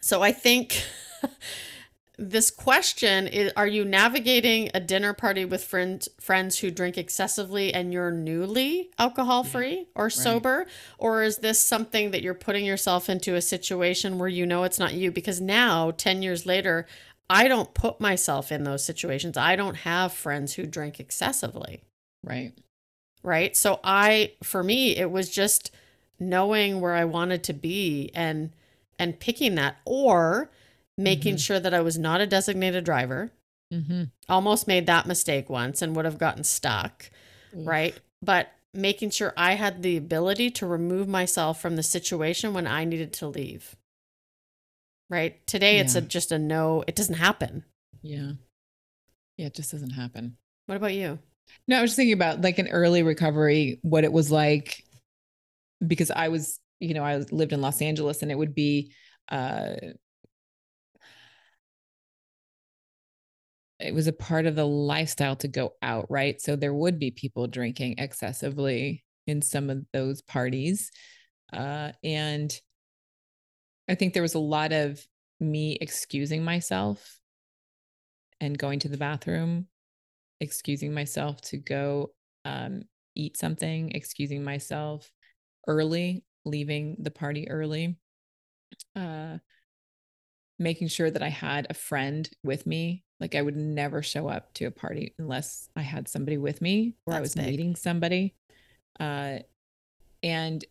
so 0.01 0.23
I 0.23 0.33
think 0.33 0.85
this 2.19 2.51
question 2.51 3.27
is: 3.27 3.53
Are 3.57 3.67
you 3.67 3.85
navigating 3.85 4.71
a 4.73 4.81
dinner 4.81 5.13
party 5.15 5.45
with 5.45 5.65
friends 5.65 6.09
friends 6.21 6.61
who 6.61 6.71
drink 6.71 6.97
excessively 6.97 7.75
and 7.75 7.93
you're 7.93 8.13
newly 8.13 8.91
alcohol 8.99 9.43
free 9.43 9.89
or 9.97 10.11
sober, 10.11 10.67
or 10.99 11.25
is 11.25 11.39
this 11.39 11.61
something 11.61 12.13
that 12.13 12.23
you're 12.23 12.35
putting 12.35 12.65
yourself 12.65 13.09
into 13.11 13.35
a 13.35 13.43
situation 13.43 14.19
where 14.19 14.29
you 14.29 14.47
know 14.47 14.63
it's 14.63 14.79
not 14.79 14.95
you? 14.95 15.11
Because 15.11 15.41
now, 15.41 15.91
ten 15.91 16.23
years 16.23 16.47
later. 16.47 16.87
I 17.33 17.49
don't 17.49 17.73
put 17.75 18.01
myself 18.01 18.53
in 18.53 18.65
those 18.65 18.85
situations. 18.85 19.37
I 19.37 19.57
don't 19.57 19.77
have 19.77 20.13
friends 20.13 20.55
who 20.55 20.67
drink 20.67 21.01
excessively 21.01 21.83
right. 22.25 22.53
right 23.25 23.57
so 23.57 23.81
i 23.83 24.33
for 24.43 24.63
me 24.63 24.97
it 24.97 25.11
was 25.11 25.29
just 25.31 25.71
knowing 26.21 26.81
where 26.81 26.95
i 26.95 27.05
wanted 27.05 27.43
to 27.45 27.53
be 27.53 28.11
and 28.15 28.51
and 28.99 29.19
picking 29.19 29.55
that 29.57 29.77
or 29.85 30.51
making 30.97 31.37
Mhm. 31.37 31.41
sure 31.47 31.61
that 31.61 31.75
i 31.75 31.81
was 31.81 31.99
not 31.99 32.21
a 32.21 32.27
designated 32.27 32.85
driver 32.85 33.33
Mm-hmm. 33.73 34.05
almost 34.29 34.69
made 34.69 34.87
that 34.87 35.07
mistake 35.07 35.49
once 35.49 35.81
and 35.83 35.97
would 35.97 36.05
have 36.05 36.19
gotten 36.19 36.45
stuck 36.45 37.11
right 37.55 37.99
but 38.21 38.51
making 38.75 39.11
sure 39.11 39.33
i 39.37 39.55
had 39.55 39.83
the 39.83 39.97
ability 39.97 40.51
to 40.51 40.67
remove 40.67 41.09
myself 41.09 41.61
from 41.61 41.77
the 41.77 41.83
situation 41.83 42.53
when 42.55 42.67
i 42.67 42.85
needed 42.85 43.13
to 43.15 43.27
leave 43.27 43.75
right 45.13 45.47
today 45.47 45.79
it's 45.79 45.95
a 45.95 46.01
just 46.01 46.33
a 46.33 46.39
no 46.39 46.83
it 46.89 46.97
doesn't 46.97 47.15
happen 47.17 47.63
Yeah. 48.03 48.33
Yeah, 49.37 49.47
it 49.47 49.55
just 49.55 49.71
doesn't 49.71 49.91
happen. 49.91 50.37
what 50.67 50.77
about 50.77 50.95
you 50.95 51.19
No, 51.69 51.79
I 51.79 51.83
was 51.83 51.91
just 51.91 51.97
thinking 51.97 52.15
about 52.15 52.41
like 52.41 52.59
an 52.59 52.69
early 52.69 53.03
recovery, 53.03 53.79
what 53.83 54.05
it 54.05 54.13
was 54.13 54.31
like, 54.31 54.83
because 55.87 56.11
I 56.11 56.29
was, 56.29 56.59
you 56.81 56.95
know, 56.95 57.05
I 57.05 57.19
lived 57.31 57.53
in 57.53 57.61
Los 57.61 57.83
Angeles 57.83 58.23
and 58.23 58.31
it 58.31 58.39
would 58.39 58.55
be, 58.55 58.93
uh, 59.29 59.75
it 63.81 63.93
was 63.93 64.07
a 64.07 64.13
part 64.13 64.47
of 64.47 64.55
the 64.55 64.67
lifestyle 64.67 65.37
to 65.37 65.49
go 65.49 65.75
out, 65.83 66.07
right? 66.09 66.41
So 66.41 66.57
there 66.57 66.75
would 66.75 66.99
be 66.99 67.11
people 67.11 67.47
drinking 67.49 67.97
excessively 67.99 69.05
in 69.27 69.43
some 69.43 69.71
of 69.71 69.85
those 69.93 70.23
parties. 70.23 70.91
Uh, 71.53 71.93
and 72.03 72.53
I 73.89 73.95
think 73.95 74.15
there 74.15 74.23
was 74.23 74.35
a 74.35 74.41
lot 74.41 74.73
of 74.73 75.05
me 75.41 75.77
excusing 75.81 76.45
myself 76.45 77.19
and 78.41 78.59
going 78.59 78.79
to 78.81 78.89
the 78.89 78.97
bathroom, 78.97 79.67
excusing 80.41 80.95
myself 80.95 81.41
to 81.43 81.57
go 81.57 82.13
um, 82.45 82.83
eat 83.15 83.37
something, 83.37 83.93
excusing 83.93 84.43
myself 84.45 85.11
early, 85.67 86.25
leaving 86.45 86.97
the 87.01 87.11
party 87.11 87.49
early, 87.49 87.97
uh, 88.97 89.39
making 90.59 90.89
sure 90.89 91.11
that 91.11 91.23
I 91.23 91.29
had 91.29 91.67
a 91.71 91.75
friend 91.75 92.29
with 92.43 92.67
me. 92.67 93.05
Like 93.21 93.35
I 93.35 93.43
would 93.43 93.57
never 93.57 94.03
show 94.03 94.29
up 94.29 94.53
to 94.55 94.65
a 94.65 94.71
party 94.71 95.15
unless 95.19 95.69
I 95.77 95.83
had 95.83 96.09
somebody 96.09 96.39
with 96.39 96.61
me 96.61 96.95
or 97.07 97.15
I 97.15 97.21
was 97.21 97.35
big. 97.35 97.47
meeting 97.47 97.77
somebody. 97.77 98.35
Uh, 98.99 99.39
and 100.23 100.65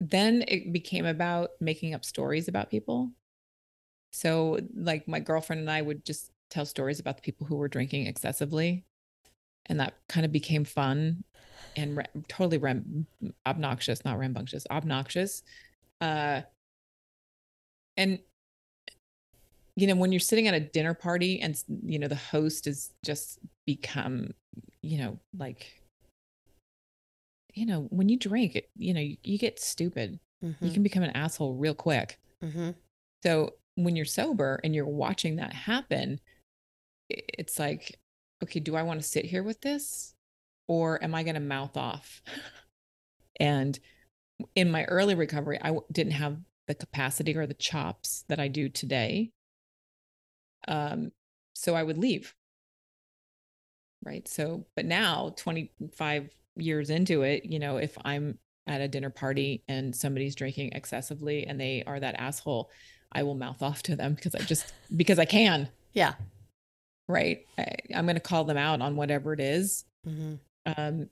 then 0.00 0.44
it 0.48 0.72
became 0.72 1.06
about 1.06 1.50
making 1.60 1.94
up 1.94 2.04
stories 2.04 2.48
about 2.48 2.70
people. 2.70 3.10
So, 4.12 4.60
like, 4.74 5.08
my 5.08 5.20
girlfriend 5.20 5.60
and 5.60 5.70
I 5.70 5.82
would 5.82 6.04
just 6.04 6.30
tell 6.50 6.64
stories 6.64 7.00
about 7.00 7.16
the 7.16 7.22
people 7.22 7.46
who 7.46 7.56
were 7.56 7.68
drinking 7.68 8.06
excessively. 8.06 8.84
And 9.66 9.80
that 9.80 9.94
kind 10.08 10.26
of 10.26 10.32
became 10.32 10.64
fun 10.64 11.24
and 11.76 11.96
ra- 11.96 12.04
totally 12.28 12.58
ram- 12.58 13.06
obnoxious, 13.46 14.04
not 14.04 14.18
rambunctious, 14.18 14.66
obnoxious. 14.70 15.42
Uh, 16.00 16.42
and, 17.96 18.18
you 19.76 19.86
know, 19.86 19.96
when 19.96 20.12
you're 20.12 20.20
sitting 20.20 20.46
at 20.46 20.54
a 20.54 20.60
dinner 20.60 20.94
party 20.94 21.40
and, 21.40 21.60
you 21.84 21.98
know, 21.98 22.08
the 22.08 22.14
host 22.14 22.66
has 22.66 22.92
just 23.04 23.38
become, 23.66 24.30
you 24.82 24.98
know, 24.98 25.18
like, 25.36 25.83
you 27.54 27.66
know, 27.66 27.82
when 27.90 28.08
you 28.08 28.18
drink, 28.18 28.60
you 28.76 28.94
know, 28.94 29.00
you, 29.00 29.16
you 29.22 29.38
get 29.38 29.60
stupid. 29.60 30.20
You 30.42 30.50
Mhm, 30.70 30.74
can 30.74 30.82
become 30.82 31.02
an 31.02 31.10
asshole 31.10 31.54
real 31.54 31.74
quick. 31.74 32.18
mhm. 32.42 32.74
So 33.22 33.54
when 33.76 33.96
you're 33.96 34.04
sober 34.04 34.60
and 34.62 34.74
you're 34.74 34.86
watching 34.86 35.36
that 35.36 35.52
happen, 35.52 36.20
it's 37.08 37.58
like, 37.58 38.00
okay, 38.42 38.60
do 38.60 38.76
I 38.76 38.82
want 38.82 39.00
to 39.00 39.06
sit 39.06 39.24
here 39.24 39.42
with 39.42 39.60
this 39.62 40.14
or 40.68 41.02
am 41.02 41.14
I 41.14 41.22
going 41.22 41.34
to 41.34 41.40
mouth 41.40 41.76
off? 41.76 42.22
and 43.40 43.78
in 44.54 44.70
my 44.70 44.84
early 44.84 45.14
recovery, 45.14 45.58
I 45.60 45.68
w- 45.68 45.86
didn't 45.92 46.12
have 46.14 46.38
the 46.66 46.74
capacity 46.74 47.36
or 47.36 47.46
the 47.46 47.54
chops 47.54 48.24
that 48.28 48.40
I 48.40 48.48
do 48.48 48.68
today. 48.68 49.32
Um, 50.68 51.12
so 51.54 51.74
I 51.74 51.82
would 51.82 51.98
leave. 51.98 52.34
Right. 54.02 54.26
So, 54.28 54.66
but 54.76 54.84
now, 54.84 55.32
25 55.36 56.30
years 56.56 56.90
into 56.90 57.22
it, 57.22 57.44
you 57.44 57.58
know, 57.58 57.76
if 57.76 57.96
I'm 58.04 58.38
at 58.66 58.80
a 58.80 58.88
dinner 58.88 59.10
party 59.10 59.62
and 59.68 59.94
somebody's 59.94 60.34
drinking 60.34 60.72
excessively 60.72 61.46
and 61.46 61.60
they 61.60 61.82
are 61.86 62.00
that 62.00 62.14
asshole, 62.18 62.70
I 63.12 63.22
will 63.22 63.34
mouth 63.34 63.62
off 63.62 63.82
to 63.84 63.96
them 63.96 64.14
because 64.14 64.34
I 64.34 64.40
just, 64.40 64.72
because 64.96 65.18
I 65.18 65.24
can. 65.24 65.68
Yeah. 65.92 66.14
Right. 67.08 67.46
I, 67.58 67.74
I'm 67.94 68.06
going 68.06 68.16
to 68.16 68.20
call 68.20 68.44
them 68.44 68.56
out 68.56 68.80
on 68.80 68.96
whatever 68.96 69.32
it 69.32 69.40
is. 69.40 69.84
Mhm. 70.06 70.38
Um, 70.76 71.08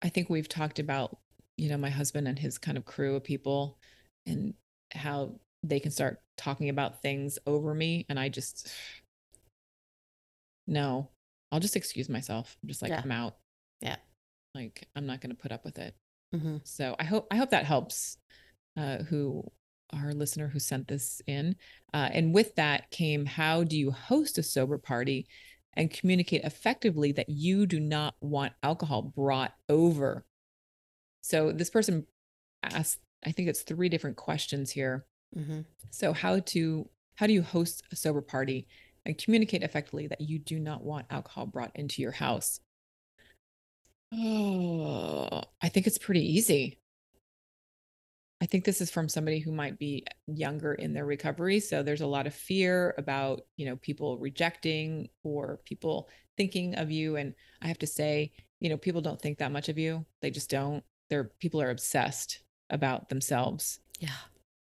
I 0.00 0.08
think 0.08 0.30
we've 0.30 0.48
talked 0.48 0.78
about, 0.78 1.18
you 1.56 1.68
know, 1.68 1.76
my 1.76 1.90
husband 1.90 2.28
and 2.28 2.38
his 2.38 2.56
kind 2.56 2.78
of 2.78 2.84
crew 2.84 3.16
of 3.16 3.24
people 3.24 3.78
and 4.26 4.54
how 4.92 5.40
they 5.64 5.80
can 5.80 5.90
start 5.90 6.20
talking 6.36 6.68
about 6.68 7.02
things 7.02 7.38
over 7.46 7.74
me. 7.74 8.06
And 8.08 8.18
I 8.18 8.28
just, 8.28 8.70
no, 10.66 11.08
I'll 11.50 11.60
just 11.60 11.76
excuse 11.76 12.08
myself. 12.08 12.56
I'm 12.62 12.68
just 12.68 12.82
like, 12.82 12.90
Yeah. 12.90 13.00
I'm 13.02 13.10
out. 13.10 13.36
Like, 14.58 14.88
I'm 14.96 15.06
not 15.06 15.20
going 15.20 15.30
to 15.30 15.40
put 15.40 15.52
up 15.52 15.64
with 15.64 15.78
it. 15.78 15.94
Mhm. 16.34 16.60
So 16.66 16.96
I 16.98 17.04
hope, 17.04 17.28
I 17.30 17.36
hope 17.36 17.50
that 17.50 17.64
helps 17.64 18.18
uh, 18.76 18.98
who 19.04 19.44
our 19.90 20.12
listener 20.12 20.48
who 20.48 20.58
sent 20.58 20.88
this 20.88 21.22
in. 21.28 21.54
Uh, 21.94 22.10
and 22.12 22.34
with 22.34 22.56
that 22.56 22.90
came, 22.90 23.24
how 23.24 23.62
do 23.62 23.78
you 23.78 23.92
host 23.92 24.36
a 24.36 24.42
sober 24.42 24.78
party 24.78 25.28
and 25.74 25.92
communicate 25.92 26.42
effectively 26.42 27.12
that 27.12 27.28
you 27.28 27.66
do 27.66 27.78
not 27.78 28.16
want 28.20 28.52
alcohol 28.64 29.02
brought 29.02 29.54
over? 29.68 30.26
So 31.22 31.52
this 31.52 31.70
person 31.70 32.04
asked, 32.64 32.98
I 33.24 33.30
think 33.30 33.48
it's 33.48 33.62
three 33.62 33.88
different 33.88 34.16
questions 34.16 34.72
here. 34.72 35.06
Mhm. 35.36 35.64
So 35.90 36.12
how 36.12 36.40
to 36.40 36.90
how 37.14 37.26
do 37.26 37.32
you 37.32 37.42
host 37.42 37.82
a 37.92 37.96
sober 37.96 38.22
party 38.22 38.66
and 39.06 39.16
communicate 39.16 39.62
effectively 39.62 40.08
that 40.08 40.20
you 40.20 40.38
do 40.38 40.58
not 40.58 40.82
want 40.84 41.06
alcohol 41.10 41.46
brought 41.46 41.74
into 41.76 42.02
your 42.02 42.12
house? 42.12 42.60
Oh, 44.12 45.42
I 45.62 45.68
think 45.70 45.86
it's 45.86 45.98
pretty 45.98 46.20
easy. 46.36 46.78
I 48.40 48.46
think 48.46 48.64
this 48.64 48.80
is 48.80 48.90
from 48.90 49.08
somebody 49.08 49.40
who 49.40 49.50
might 49.50 49.78
be 49.78 50.04
younger 50.26 50.74
in 50.74 50.92
their 50.92 51.04
recovery. 51.04 51.58
So 51.58 51.82
there's 51.82 52.02
a 52.02 52.06
lot 52.06 52.26
of 52.26 52.34
fear 52.34 52.94
about, 52.96 53.40
you 53.56 53.66
know, 53.66 53.76
people 53.76 54.16
rejecting 54.18 55.08
or 55.24 55.58
people 55.64 56.08
thinking 56.36 56.76
of 56.76 56.90
you. 56.90 57.16
And 57.16 57.34
I 57.62 57.66
have 57.66 57.78
to 57.80 57.86
say, 57.86 58.32
you 58.60 58.68
know, 58.68 58.76
people 58.76 59.00
don't 59.00 59.20
think 59.20 59.38
that 59.38 59.50
much 59.50 59.68
of 59.68 59.76
you. 59.76 60.06
They 60.22 60.30
just 60.30 60.50
don't. 60.50 60.84
They're 61.10 61.32
people 61.40 61.60
are 61.60 61.70
obsessed 61.70 62.40
about 62.70 63.08
themselves. 63.08 63.80
Yeah. 63.98 64.10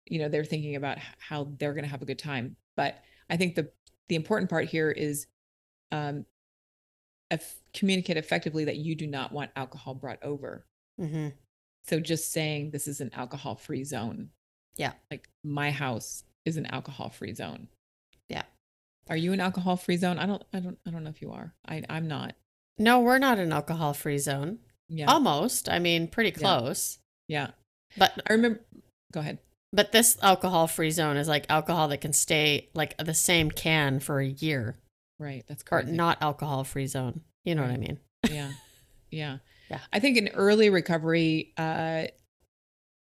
You 0.06 0.20
know, 0.20 0.30
they're 0.30 0.46
thinking 0.46 0.76
about 0.76 1.00
how 1.18 1.52
they're 1.58 1.74
going 1.74 1.86
to 1.86 1.90
have 1.90 2.04
a 2.04 2.06
good 2.06 2.20
time. 2.20 2.58
But 2.76 3.00
I 3.32 3.38
think 3.38 3.56
the 3.56 3.72
the 4.10 4.16
important 4.16 4.50
part 4.52 4.66
here 4.66 4.92
is 4.92 5.26
um 5.92 6.26
communicate 7.74 8.18
effectively 8.18 8.66
that 8.66 8.78
you 8.78 8.96
do 8.96 9.08
not 9.08 9.32
want 9.32 9.52
alcohol 9.56 9.94
brought 9.96 10.22
over. 10.24 10.66
Mhm. 11.00 11.34
So 11.86 12.00
just 12.00 12.32
saying 12.32 12.72
this 12.72 12.88
is 12.88 13.02
an 13.02 13.12
alcohol 13.14 13.56
free 13.56 13.84
zone. 13.84 14.32
Yeah. 14.78 14.94
Like 15.12 15.30
my 15.44 15.72
house 15.72 16.24
is 16.46 16.58
an 16.58 16.66
alcohol 16.68 17.10
free 17.10 17.34
zone. 17.34 17.68
Yeah. 18.30 18.44
Are 19.10 19.18
you 19.18 19.34
an 19.34 19.40
alcohol 19.40 19.78
free 19.78 19.98
zone? 19.98 20.18
I 20.20 20.26
don't 20.26 20.44
I 20.54 20.60
don't 20.60 20.78
I 20.86 20.92
don't 20.92 21.04
know 21.04 21.10
if 21.10 21.22
you 21.22 21.32
are. 21.32 21.54
I 21.68 21.84
I'm 21.90 22.08
not. 22.08 22.36
No, 22.78 23.00
we're 23.02 23.20
not 23.20 23.40
an 23.40 23.52
alcohol 23.54 23.94
free 23.94 24.18
zone. 24.18 24.60
Yeah. 24.90 25.06
Almost. 25.12 25.70
I 25.70 25.80
mean, 25.80 26.08
pretty 26.08 26.30
Yeah. 26.32 26.38
close. 26.60 27.00
yeah. 27.28 27.52
But 27.98 28.20
I 28.30 28.34
remember 28.34 28.62
go 29.12 29.20
ahead. 29.22 29.40
but 29.72 29.92
this 29.92 30.18
alcohol 30.22 30.68
free 30.68 30.92
zone 30.92 31.18
is 31.18 31.28
like 31.28 31.46
alcohol 31.50 31.88
that 31.90 32.02
can 32.02 32.14
stay 32.14 32.70
like 32.74 32.98
the 32.98 33.14
same 33.14 33.50
can 33.52 34.00
for 34.00 34.20
a 34.20 34.28
year 34.28 34.78
Right. 35.20 35.44
That's 35.48 35.64
or 35.72 35.84
not 35.84 36.18
alcohol 36.22 36.64
free 36.64 36.88
zone. 36.88 37.22
You 37.44 37.56
know 37.56 37.62
what 37.62 37.72
I 37.72 37.78
mean? 37.78 38.00
yeah 38.30 38.52
yeah 39.12 39.38
Yeah. 39.70 39.80
i 39.94 40.00
think 40.00 40.18
in 40.18 40.30
early 40.30 40.72
recovery 40.72 41.54
uh 41.60 42.06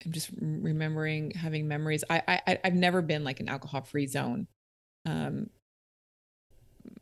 i'm 0.05 0.13
just 0.13 0.31
remembering 0.41 1.33
having 1.33 1.67
memories 1.67 2.05
i 2.09 2.23
i 2.47 2.59
i've 2.63 2.75
never 2.75 3.03
been 3.03 3.25
like 3.25 3.41
an 3.41 3.49
alcohol 3.49 3.83
free 3.83 4.07
zone 4.07 4.47
um 5.05 5.51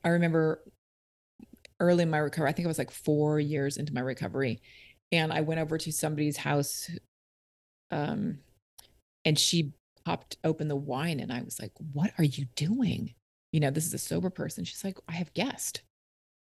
i 0.03 0.09
remember 0.09 0.63
early 1.81 2.03
in 2.05 2.09
my 2.11 2.17
recovery 2.17 2.49
i 2.49 2.53
think 2.53 2.65
it 2.65 2.69
was 2.69 2.79
like 2.79 2.91
four 2.91 3.39
years 3.39 3.77
into 3.77 3.93
my 3.93 4.01
recovery 4.01 4.63
and 5.13 5.31
i 5.31 5.43
went 5.43 5.61
over 5.61 5.77
to 5.77 5.93
somebody's 5.93 6.39
house 6.39 6.91
um 7.91 8.39
and 9.27 9.39
she 9.39 9.75
popped 10.07 10.39
open 10.45 10.69
the 10.69 10.75
wine 10.77 11.21
and 11.21 11.31
i 11.31 11.43
was 11.43 11.61
like 11.61 11.73
what 11.93 12.11
are 12.17 12.25
you 12.25 12.47
doing 12.57 13.13
you 13.53 13.61
know 13.61 13.71
this 13.71 13.87
is 13.87 13.95
a 13.95 13.99
sober 13.99 14.31
person 14.31 14.65
she's 14.65 14.85
like 14.85 14.99
i 15.09 15.13
have 15.13 15.33
guest 15.35 15.83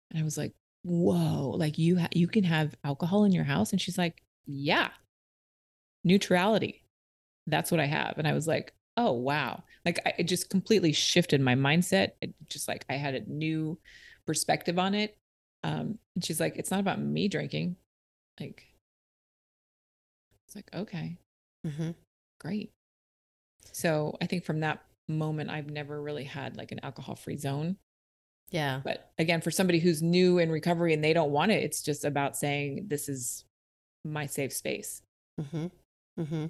and 0.09 0.19
i 0.19 0.23
was 0.23 0.37
like 0.37 0.53
whoa 0.83 1.51
like 1.55 1.77
you 1.77 1.99
ha- 1.99 2.07
you 2.11 2.27
can 2.27 2.43
have 2.43 2.75
alcohol 2.83 3.23
in 3.23 3.31
your 3.31 3.43
house? 3.43 3.71
And 3.71 3.81
she's 3.81 3.97
like 3.97 4.21
yeah. 4.45 4.89
Neutrality. 6.03 6.83
That's 7.47 7.71
what 7.71 7.79
i 7.79 7.85
have. 7.85 8.17
And 8.17 8.27
i 8.27 8.33
was 8.33 8.47
like 8.47 8.73
oh 8.97 9.11
wow. 9.11 9.63
Like 9.85 9.99
I, 10.05 10.13
it 10.19 10.23
just 10.23 10.49
completely 10.49 10.91
shifted 10.91 11.41
my 11.41 11.55
mindset 11.55 12.11
it 12.21 12.33
just 12.49 12.67
like 12.67 12.85
i 12.89 12.93
had 12.93 13.15
a 13.15 13.29
new 13.31 13.77
perspective 14.25 14.79
on 14.79 14.93
it. 14.95 15.17
Um 15.63 15.99
and 16.15 16.23
she's 16.25 16.39
like 16.39 16.57
it's 16.57 16.71
not 16.71 16.79
about 16.79 16.99
me 16.99 17.27
drinking. 17.27 17.75
Like 18.39 18.65
it's 20.47 20.55
like 20.55 20.69
okay. 20.73 21.17
Mm-hmm. 21.65 21.91
great. 22.39 22.71
So 23.71 24.17
i 24.19 24.25
think 24.25 24.45
from 24.45 24.61
that 24.61 24.83
moment 25.07 25.49
i've 25.49 25.69
never 25.69 26.01
really 26.01 26.23
had 26.23 26.55
like 26.57 26.71
an 26.71 26.79
alcohol 26.83 27.15
free 27.15 27.37
zone 27.37 27.75
Yeah. 28.51 28.81
but 28.83 29.11
again, 29.17 29.41
for 29.41 29.51
somebody 29.51 29.79
who's 29.79 30.01
new 30.01 30.37
in 30.37 30.51
recovery 30.51 30.93
and 30.93 31.03
they 31.03 31.13
don't 31.13 31.31
want 31.31 31.51
it, 31.51 31.63
it's 31.63 31.81
just 31.81 32.03
about 32.03 32.35
saying, 32.35 32.87
this 32.87 33.07
is 33.07 33.45
my 34.03 34.25
safe 34.25 34.51
space. 34.53 35.01
hmm 35.39 35.67
hmm 36.17 36.45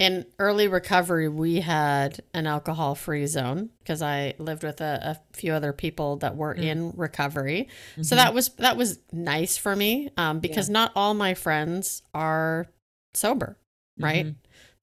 In 0.00 0.26
early 0.40 0.66
recovery, 0.66 1.28
we 1.28 1.60
had 1.60 2.20
an 2.34 2.46
alcohol 2.48 2.94
free 2.96 3.26
zone 3.26 3.70
because 3.78 4.02
I 4.02 4.34
lived 4.38 4.64
with 4.64 4.80
a, 4.80 4.98
a 5.02 5.36
few 5.36 5.52
other 5.52 5.72
people 5.72 6.16
that 6.16 6.34
were 6.36 6.54
Mm. 6.54 6.62
in 6.62 6.90
recovery. 6.96 7.68
So 8.02 8.14
Mhm. 8.16 8.18
that 8.18 8.34
was 8.34 8.48
that 8.56 8.76
was 8.76 8.98
nice 9.12 9.56
for 9.56 9.76
me 9.76 10.10
um, 10.16 10.40
because 10.40 10.68
not 10.68 10.90
all 10.96 11.14
my 11.14 11.34
friends 11.34 12.02
are 12.12 12.66
sober, 13.14 13.56
right? 13.98 14.34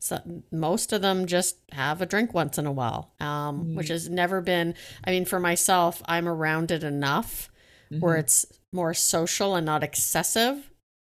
So 0.03 0.19
most 0.51 0.91
of 0.91 1.01
them 1.01 1.27
just 1.27 1.55
have 1.71 2.01
a 2.01 2.05
drink 2.05 2.33
once 2.33 2.57
in 2.57 2.65
a 2.65 2.71
while, 2.73 3.13
um, 3.21 3.73
which 3.73 3.87
Mm. 3.87 3.91
has 3.91 4.09
never 4.09 4.41
been. 4.41 4.75
I 5.05 5.11
mean, 5.11 5.23
for 5.23 5.39
myself, 5.39 6.01
I'm 6.05 6.27
around 6.27 6.71
it 6.71 6.83
enough 6.83 7.49
where 7.99 8.15
Mhm. 8.17 8.19
it's 8.19 8.45
more 8.73 8.93
social 8.93 9.55
and 9.55 9.65
not 9.65 9.81
excessive 9.81 10.69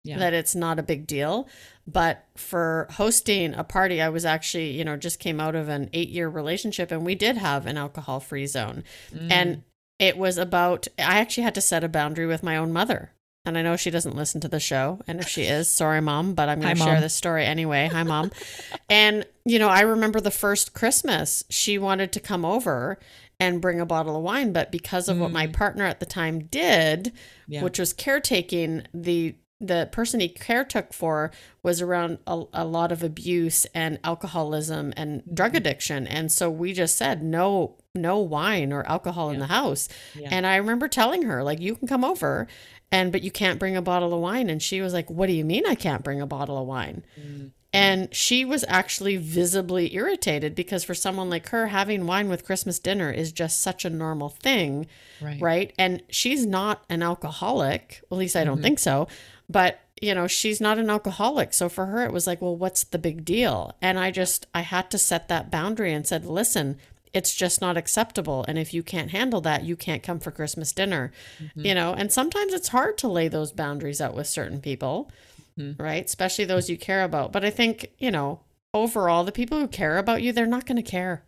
Yeah. 0.04 0.18
that 0.18 0.34
it's 0.34 0.54
not 0.54 0.78
a 0.78 0.84
big 0.84 1.08
deal. 1.08 1.48
But 1.84 2.26
for 2.36 2.86
hosting 2.92 3.54
a 3.54 3.64
party, 3.64 4.00
I 4.00 4.08
was 4.08 4.24
actually, 4.24 4.70
you 4.78 4.84
know, 4.84 4.96
just 4.96 5.18
came 5.18 5.40
out 5.40 5.56
of 5.56 5.68
an 5.68 5.90
eight 5.92 6.10
year 6.10 6.28
relationship 6.28 6.92
and 6.92 7.04
we 7.04 7.16
did 7.16 7.38
have 7.38 7.66
an 7.66 7.76
alcohol 7.76 8.20
free 8.20 8.46
zone. 8.46 8.84
Mm. 9.12 9.32
And 9.32 9.62
it 9.98 10.16
was 10.16 10.38
about, 10.38 10.86
I 10.96 11.18
actually 11.18 11.42
had 11.42 11.56
to 11.56 11.60
set 11.60 11.82
a 11.82 11.88
boundary 11.88 12.26
with 12.26 12.44
my 12.44 12.56
own 12.56 12.72
mother. 12.72 13.10
And 13.46 13.56
I 13.56 13.62
know 13.62 13.76
she 13.76 13.90
doesn't 13.90 14.16
listen 14.16 14.40
to 14.42 14.48
the 14.48 14.58
show. 14.60 15.00
And 15.06 15.20
if 15.20 15.28
she 15.28 15.42
is, 15.44 15.70
sorry, 15.70 16.00
mom, 16.00 16.34
but 16.34 16.48
I'm 16.48 16.60
going 16.60 16.74
to 16.76 16.82
share 16.82 17.00
this 17.00 17.14
story 17.14 17.44
anyway. 17.46 17.88
Hi, 17.92 18.02
mom. 18.02 18.32
and, 18.90 19.24
you 19.44 19.60
know, 19.60 19.68
I 19.68 19.82
remember 19.82 20.20
the 20.20 20.32
first 20.32 20.74
Christmas, 20.74 21.44
she 21.48 21.78
wanted 21.78 22.10
to 22.12 22.20
come 22.20 22.44
over 22.44 22.98
and 23.38 23.60
bring 23.60 23.80
a 23.80 23.86
bottle 23.86 24.16
of 24.16 24.22
wine. 24.22 24.52
But 24.52 24.72
because 24.72 25.08
of 25.08 25.18
what 25.20 25.30
my 25.30 25.46
Mm. 25.46 25.52
partner 25.52 25.84
at 25.84 26.00
the 26.00 26.06
time 26.06 26.40
did, 26.40 27.12
yeah. 27.46 27.62
which 27.62 27.78
was 27.78 27.92
caretaking 27.92 28.86
the 28.92 29.36
the 29.60 29.88
person 29.90 30.20
he 30.20 30.28
caretook 30.28 30.92
for 30.92 31.30
was 31.62 31.80
around 31.80 32.18
a, 32.26 32.42
a 32.52 32.64
lot 32.66 32.92
of 32.92 33.02
abuse 33.02 33.64
and 33.74 33.98
alcoholism 34.04 34.92
and 34.98 35.22
drug 35.32 35.52
Mhm. 35.52 35.56
addiction 35.56 36.06
and 36.06 36.30
so 36.30 36.50
we 36.50 36.72
just 36.74 36.96
said 36.98 37.22
no 37.22 37.76
no 37.94 38.18
wine 38.18 38.70
or 38.72 38.86
alcohol 38.86 39.30
in 39.30 39.38
the 39.38 39.46
house 39.46 39.88
Yeah. 40.14 40.28
and 40.30 40.46
i 40.46 40.56
remember 40.56 40.88
telling 40.88 41.22
her 41.22 41.42
like 41.42 41.58
you 41.60 41.74
can 41.74 41.88
come 41.88 42.04
over 42.04 42.46
and 42.92 43.10
but 43.10 43.22
you 43.22 43.30
can't 43.30 43.58
bring 43.58 43.76
a 43.76 43.82
bottle 43.82 44.12
of 44.12 44.20
wine 44.20 44.50
and 44.50 44.62
she 44.62 44.82
was 44.82 44.92
like 44.92 45.08
what 45.08 45.26
do 45.28 45.32
you 45.32 45.44
mean 45.44 45.64
i 45.66 45.74
can't 45.74 46.04
bring 46.04 46.20
a 46.20 46.26
bottle 46.26 46.58
of 46.58 46.66
wine 46.66 47.02
Mm. 47.18 47.52
and 47.72 48.14
she 48.14 48.44
was 48.44 48.62
actually 48.68 49.16
visibly 49.16 49.94
irritated 49.94 50.54
because 50.54 50.84
for 50.84 50.94
someone 50.94 51.30
like 51.30 51.48
her 51.48 51.68
having 51.68 52.06
wine 52.06 52.28
with 52.28 52.44
christmas 52.44 52.78
dinner 52.78 53.10
is 53.10 53.32
just 53.32 53.62
such 53.62 53.86
a 53.86 53.90
normal 53.90 54.28
thing 54.28 54.86
right. 55.22 55.40
right? 55.40 55.72
And 55.78 56.02
she's 56.10 56.44
not 56.44 56.84
an 56.90 57.02
alcoholic. 57.02 58.02
At 58.12 58.18
least 58.18 58.36
I 58.36 58.44
don't 58.44 58.58
Mhm. 58.58 58.62
think 58.62 58.78
so. 58.78 59.08
But, 59.48 59.80
you 60.00 60.14
know, 60.14 60.26
she's 60.26 60.60
not 60.60 60.78
an 60.78 60.90
alcoholic. 60.90 61.52
So 61.54 61.68
for 61.68 61.86
her, 61.86 62.04
it 62.04 62.12
was 62.12 62.26
like, 62.26 62.42
well, 62.42 62.56
what's 62.56 62.84
the 62.84 62.98
big 62.98 63.24
deal? 63.24 63.76
And 63.80 63.98
I 63.98 64.10
just, 64.10 64.46
I 64.54 64.60
had 64.62 64.90
to 64.90 64.98
set 64.98 65.28
that 65.28 65.50
boundary 65.50 65.92
and 65.92 66.06
said, 66.06 66.24
listen, 66.24 66.78
it's 67.12 67.34
just 67.34 67.60
not 67.60 67.76
acceptable. 67.76 68.44
And 68.48 68.58
if 68.58 68.74
you 68.74 68.82
can't 68.82 69.10
handle 69.10 69.40
that, 69.42 69.64
you 69.64 69.76
can't 69.76 70.02
come 70.02 70.18
for 70.18 70.30
Christmas 70.30 70.72
dinner, 70.72 71.12
Mhm. 71.40 71.64
you 71.64 71.74
know? 71.74 71.94
And 71.94 72.12
sometimes 72.12 72.52
it's 72.52 72.68
hard 72.68 72.98
to 72.98 73.08
lay 73.08 73.28
those 73.28 73.52
boundaries 73.52 74.00
out 74.00 74.14
with 74.14 74.26
certain 74.26 74.60
people, 74.60 75.10
Mhm. 75.58 75.78
right? 75.80 76.04
Especially 76.04 76.44
those 76.44 76.68
you 76.68 76.76
care 76.76 77.04
about. 77.04 77.32
But 77.32 77.44
I 77.44 77.50
think, 77.50 77.92
you 77.98 78.10
know, 78.10 78.40
overall, 78.74 79.24
the 79.24 79.32
people 79.32 79.58
who 79.58 79.68
care 79.68 79.96
about 79.96 80.22
you, 80.22 80.32
they're 80.32 80.46
not 80.46 80.66
going 80.66 80.76
to 80.76 80.82
care. 80.82 81.24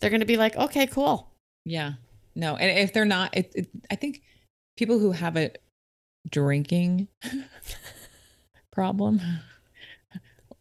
They're 0.00 0.10
going 0.10 0.20
to 0.20 0.26
be 0.26 0.36
like, 0.38 0.56
okay, 0.56 0.86
cool. 0.86 1.30
Yeah. 1.64 1.92
No. 2.34 2.56
And 2.56 2.76
if 2.78 2.92
they're 2.92 3.04
not, 3.04 3.36
it, 3.36 3.52
it, 3.54 3.68
I 3.90 3.94
think 3.94 4.22
people 4.76 4.98
who 4.98 5.12
have 5.12 5.36
a 5.36 5.52
drinking 6.30 7.08
problem 8.70 9.20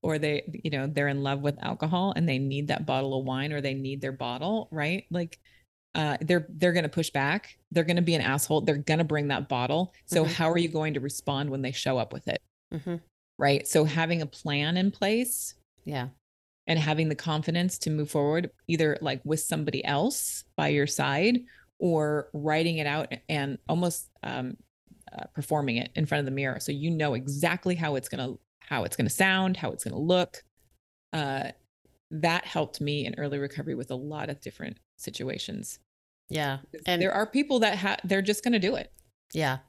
or 0.01 0.18
they, 0.18 0.44
you 0.63 0.72
know, 0.72 0.88
they're 0.88 1.08
in 1.08 1.24
love 1.24 1.41
with 1.41 1.62
alcohol 1.63 2.13
and 2.15 2.27
they 2.27 2.39
need 2.39 2.68
that 2.70 2.86
bottle 2.86 3.20
of 3.20 3.25
wine 3.25 3.53
or 3.53 3.62
they 3.62 3.74
need 3.74 4.01
their 4.01 4.12
bottle, 4.12 4.68
right? 4.72 5.06
Like, 5.12 5.39
uh, 5.94 6.18
they're 6.22 6.48
they're 6.50 6.72
gonna 6.72 6.89
push 6.89 7.10
back. 7.10 7.58
They're 7.72 7.84
gonna 7.84 8.01
be 8.01 8.15
an 8.15 8.22
asshole. 8.22 8.62
They're 8.62 8.77
gonna 8.77 9.03
bring 9.03 9.27
that 9.27 9.50
bottle. 9.50 9.94
So 10.06 10.24
Mhm. 10.25 10.30
how 10.30 10.50
are 10.50 10.58
you 10.58 10.70
going 10.70 10.94
to 10.94 11.01
respond 11.01 11.50
when 11.50 11.62
they 11.62 11.72
show 11.74 11.98
up 11.98 12.13
with 12.13 12.27
it, 12.27 12.41
hmm 12.72 12.96
right? 13.38 13.68
So 13.68 13.84
having 13.84 14.22
a 14.22 14.25
plan 14.25 14.77
in 14.77 14.91
place 14.91 15.56
Yeah. 15.84 16.10
and 16.68 16.80
having 16.80 17.10
the 17.10 17.15
confidence 17.15 17.77
to 17.80 17.89
move 17.89 18.10
forward 18.10 18.51
either 18.68 18.98
like 19.01 19.20
with 19.25 19.39
somebody 19.41 19.84
else 19.84 20.44
by 20.56 20.70
your 20.70 20.88
side 20.88 21.39
or 21.80 22.30
writing 22.34 22.77
it 22.77 22.88
out 22.88 23.12
and 23.27 23.58
almost 23.68 24.10
um, 24.24 24.56
uh, 25.18 25.25
performing 25.34 25.78
it 25.78 25.91
in 25.95 26.06
front 26.06 26.19
of 26.19 26.26
the 26.26 26.32
mirror. 26.32 26.60
So 26.60 26.71
you 26.71 26.89
know 26.91 27.13
exactly 27.13 27.76
how 27.76 27.95
it's 27.95 28.10
going 28.10 28.28
to 28.28 28.39
how 28.60 28.84
it's 28.86 28.95
going 28.95 29.08
to 29.08 29.13
sound 29.13 29.58
how 29.58 29.71
it's 29.71 29.84
going 29.84 29.93
to 29.93 30.00
look. 30.00 30.43
Uh, 31.12 31.52
that 32.12 32.45
helped 32.45 32.80
me 32.82 33.06
in 33.06 33.15
early 33.17 33.38
recovery 33.38 33.76
with 33.76 33.91
a 33.91 33.95
lot 33.95 34.30
of 34.30 34.39
different 34.41 34.78
situations. 34.97 35.80
Yeah. 36.30 36.60
And- 36.86 37.02
there 37.02 37.13
are 37.13 37.26
people 37.26 37.60
that 37.60 37.78
ha- 37.78 37.97
they're 38.04 38.21
just 38.21 38.43
going 38.43 38.54
to 38.54 38.60
do 38.60 38.76
it. 38.76 38.91
Yeah, 39.34 39.60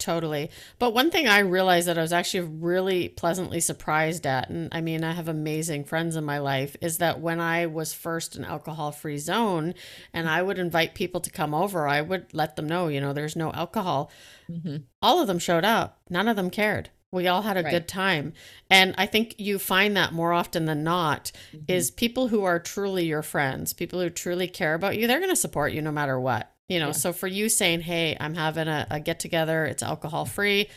totally. 0.00 0.50
But 0.78 0.94
one 0.94 1.10
thing 1.10 1.28
I 1.28 1.38
realized 1.40 1.86
that 1.86 1.98
I 1.98 2.02
was 2.02 2.12
actually 2.12 2.48
really 2.48 3.08
pleasantly 3.08 3.60
surprised 3.60 4.26
at, 4.26 4.48
and 4.50 4.68
I 4.72 4.80
mean, 4.80 5.04
I 5.04 5.12
have 5.12 5.28
amazing 5.28 5.84
friends 5.84 6.16
in 6.16 6.24
my 6.24 6.38
life, 6.38 6.76
is 6.80 6.98
that 6.98 7.20
when 7.20 7.40
I 7.40 7.66
was 7.66 7.92
first 7.92 8.34
an 8.36 8.44
alcohol 8.44 8.90
free 8.90 9.18
zone 9.18 9.74
and 10.12 10.28
I 10.28 10.42
would 10.42 10.58
invite 10.58 10.94
people 10.94 11.20
to 11.20 11.30
come 11.30 11.54
over, 11.54 11.86
I 11.86 12.00
would 12.00 12.32
let 12.34 12.56
them 12.56 12.66
know, 12.66 12.88
you 12.88 13.00
know, 13.00 13.12
there's 13.12 13.36
no 13.36 13.52
alcohol. 13.52 14.10
Mhm. 14.50 14.84
All 15.02 15.20
of 15.20 15.26
them 15.28 15.38
showed 15.38 15.64
up, 15.64 16.00
none 16.08 16.26
of 16.26 16.36
them 16.36 16.50
cared. 16.50 16.90
We 17.12 17.26
all 17.26 17.42
had 17.42 17.56
a 17.56 17.62
Right. 17.64 17.70
good 17.72 17.88
time. 17.88 18.34
And 18.70 18.94
I 18.96 19.06
think 19.06 19.34
you 19.36 19.58
find 19.58 19.96
that 19.96 20.12
more 20.12 20.32
often 20.32 20.66
than 20.66 20.84
not 20.84 21.32
Mhm. 21.52 21.64
is 21.68 21.90
people 21.90 22.28
who 22.28 22.44
are 22.44 22.60
truly 22.60 23.04
your 23.04 23.22
friends, 23.22 23.72
people 23.72 24.00
who 24.00 24.10
truly 24.10 24.46
care 24.46 24.74
about 24.74 24.96
you, 24.96 25.08
they're 25.08 25.18
going 25.18 25.28
to 25.30 25.34
support 25.36 25.72
you 25.72 25.82
no 25.82 25.90
matter 25.90 26.20
what. 26.20 26.52
You 26.70 26.78
know, 26.78 26.86
Yeah. 26.86 26.92
so 26.92 27.12
for 27.12 27.26
you 27.26 27.48
saying, 27.48 27.80
"Hey, 27.80 28.16
I'm 28.18 28.34
having 28.34 28.68
a, 28.68 28.86
a 28.90 29.00
get 29.00 29.18
together, 29.18 29.64
it's 29.66 29.82
alcohol 29.82 30.24
free," 30.24 30.68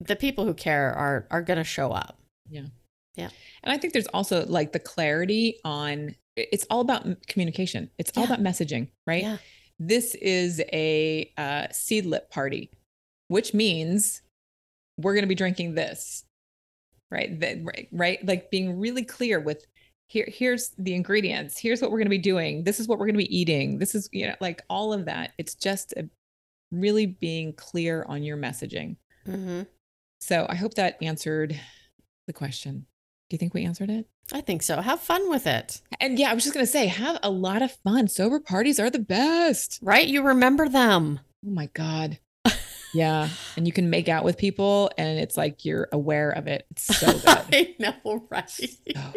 the 0.00 0.16
people 0.16 0.46
who 0.46 0.54
care 0.54 0.92
are 0.94 1.26
are 1.30 1.42
going 1.42 1.58
to 1.58 1.64
show 1.64 1.92
up. 1.92 2.18
Yeah, 2.48 2.66
yeah. 3.16 3.28
And 3.62 3.70
I 3.70 3.76
think 3.76 3.92
there's 3.92 4.06
also 4.08 4.46
like 4.46 4.72
the 4.72 4.78
clarity 4.78 5.60
on 5.62 6.16
it's 6.36 6.66
all 6.70 6.80
about 6.80 7.26
communication. 7.26 7.90
It's 7.98 8.10
all 8.16 8.24
about 8.24 8.40
messaging, 8.40 8.88
right? 9.06 9.22
Yeah. 9.22 9.36
This 9.78 10.14
is 10.14 10.60
a 10.72 11.30
uh, 11.36 11.66
seedlip 11.68 12.30
party, 12.30 12.70
which 13.28 13.52
means 13.52 14.22
we're 14.96 15.14
going 15.14 15.24
to 15.24 15.28
be 15.28 15.34
drinking 15.34 15.74
this, 15.74 16.24
right? 17.10 17.38
That, 17.40 17.58
right? 17.62 17.88
Right? 17.92 18.24
Like 18.26 18.50
being 18.50 18.78
really 18.78 19.04
clear 19.04 19.38
with 19.38 19.66
here, 20.10 20.26
here's 20.28 20.70
the 20.76 20.94
ingredients. 20.94 21.56
Here's 21.58 21.80
what 21.80 21.90
we're 21.92 21.98
going 21.98 22.06
to 22.06 22.10
be 22.10 22.18
doing. 22.18 22.64
This 22.64 22.80
is 22.80 22.88
what 22.88 22.98
we're 22.98 23.06
going 23.06 23.14
to 23.14 23.24
be 23.24 23.36
eating. 23.38 23.78
This 23.78 23.94
is, 23.94 24.08
you 24.12 24.26
know, 24.26 24.34
like 24.40 24.60
all 24.68 24.92
of 24.92 25.04
that. 25.04 25.32
It's 25.38 25.54
just 25.54 25.92
a, 25.96 26.08
really 26.72 27.06
being 27.06 27.52
clear 27.52 28.04
on 28.08 28.22
your 28.24 28.36
messaging. 28.36 28.96
hmm 29.24 29.62
So 30.20 30.46
I 30.48 30.56
hope 30.56 30.74
that 30.74 30.96
answered 31.00 31.58
the 32.26 32.32
question. 32.32 32.86
Do 33.28 33.34
you 33.34 33.38
think 33.38 33.54
we 33.54 33.64
answered 33.64 33.90
it? 33.90 34.06
I 34.32 34.40
think 34.40 34.62
so. 34.62 34.80
Have 34.80 35.00
fun 35.00 35.30
with 35.30 35.46
it, 35.46 35.80
And 36.00 36.18
yeah, 36.18 36.30
I 36.30 36.34
was 36.34 36.42
just 36.44 36.54
gonna 36.54 36.66
say, 36.66 36.86
have 36.86 37.18
a 37.22 37.30
lot 37.30 37.62
of 37.62 37.72
fun. 37.84 38.08
Sober 38.08 38.38
parties 38.40 38.78
are 38.80 38.90
the 38.90 38.98
best. 38.98 39.78
right? 39.82 40.06
You 40.06 40.22
remember 40.22 40.68
them. 40.68 41.20
Oh 41.46 41.50
my 41.50 41.66
god. 41.74 42.18
Yeah, 42.92 43.28
and 43.56 43.68
you 43.68 43.72
can 43.72 43.88
make 43.88 44.08
out 44.08 44.24
with 44.24 44.36
people, 44.36 44.90
and 44.98 45.16
it's 45.20 45.36
like 45.36 45.64
you're 45.64 45.88
aware 45.92 46.30
of 46.30 46.48
it. 46.48 46.66
It's 46.72 46.84
so 46.98 47.06
good. 47.12 47.24
I 47.24 47.74
know, 47.78 48.26
right? 48.28 48.50
so 48.50 48.66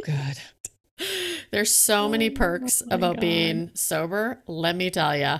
good. 0.03 0.37
There's 1.51 1.73
so 1.73 2.05
oh 2.05 2.09
many 2.09 2.29
Oh 2.29 2.33
perks 2.33 2.81
my 2.85 2.95
about 2.95 3.15
God. 3.15 3.21
being 3.21 3.71
sober. 3.73 4.41
Let 4.47 4.75
me 4.75 4.89
tell 4.89 5.15
you. 5.15 5.35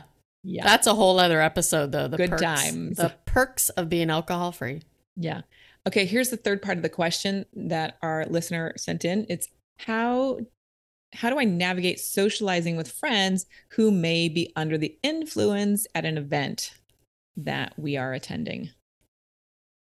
Yeah, 0.46 0.64
That's 0.66 0.88
a 0.88 0.94
whole 0.94 1.20
other 1.20 1.42
episode, 1.42 1.92
though. 1.94 2.08
The 2.10 2.18
Good 2.18 2.32
perks, 2.32 2.42
times. 2.42 2.98
The 2.98 3.14
perks 3.26 3.70
of 3.70 3.90
being 3.90 4.10
alcohol 4.10 4.52
free. 4.52 4.82
yeah. 5.16 5.42
Okay, 5.86 6.06
here's 6.06 6.30
the 6.30 6.38
third 6.38 6.62
part 6.62 6.78
of 6.78 6.82
the 6.84 6.88
question 6.90 7.46
that 7.54 7.98
our 8.02 8.26
listener 8.30 8.74
sent 8.78 9.04
in. 9.04 9.26
It's 9.28 9.50
how 9.80 10.40
how 11.14 11.30
do 11.30 11.38
I 11.38 11.44
navigate 11.44 12.00
socializing 12.00 12.78
with 12.78 12.90
friends 12.92 13.46
who 13.72 13.92
may 13.92 14.30
be 14.30 14.52
under 14.56 14.78
the 14.78 14.98
influence 15.04 15.86
at 15.94 16.06
an 16.06 16.18
event 16.18 16.72
that 17.36 17.74
we 17.78 17.98
are 17.98 18.14
attending? 18.14 18.70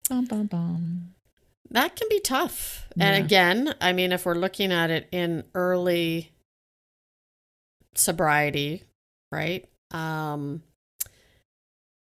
Bum, 0.10 0.26
bum, 0.26 0.48
bum. 0.48 1.14
That 1.74 1.96
can 1.96 2.08
be 2.10 2.20
tough. 2.20 2.88
Yeah. 2.96 3.06
And 3.06 3.26
again, 3.26 3.76
I 3.82 3.92
mean, 3.94 4.12
if 4.12 4.26
we're 4.26 4.36
looking 4.36 4.72
at 4.72 4.90
it 4.92 5.08
in 5.12 5.44
early 5.54 6.32
sobriety, 7.96 8.84
right? 9.32 9.68
Um, 9.92 10.64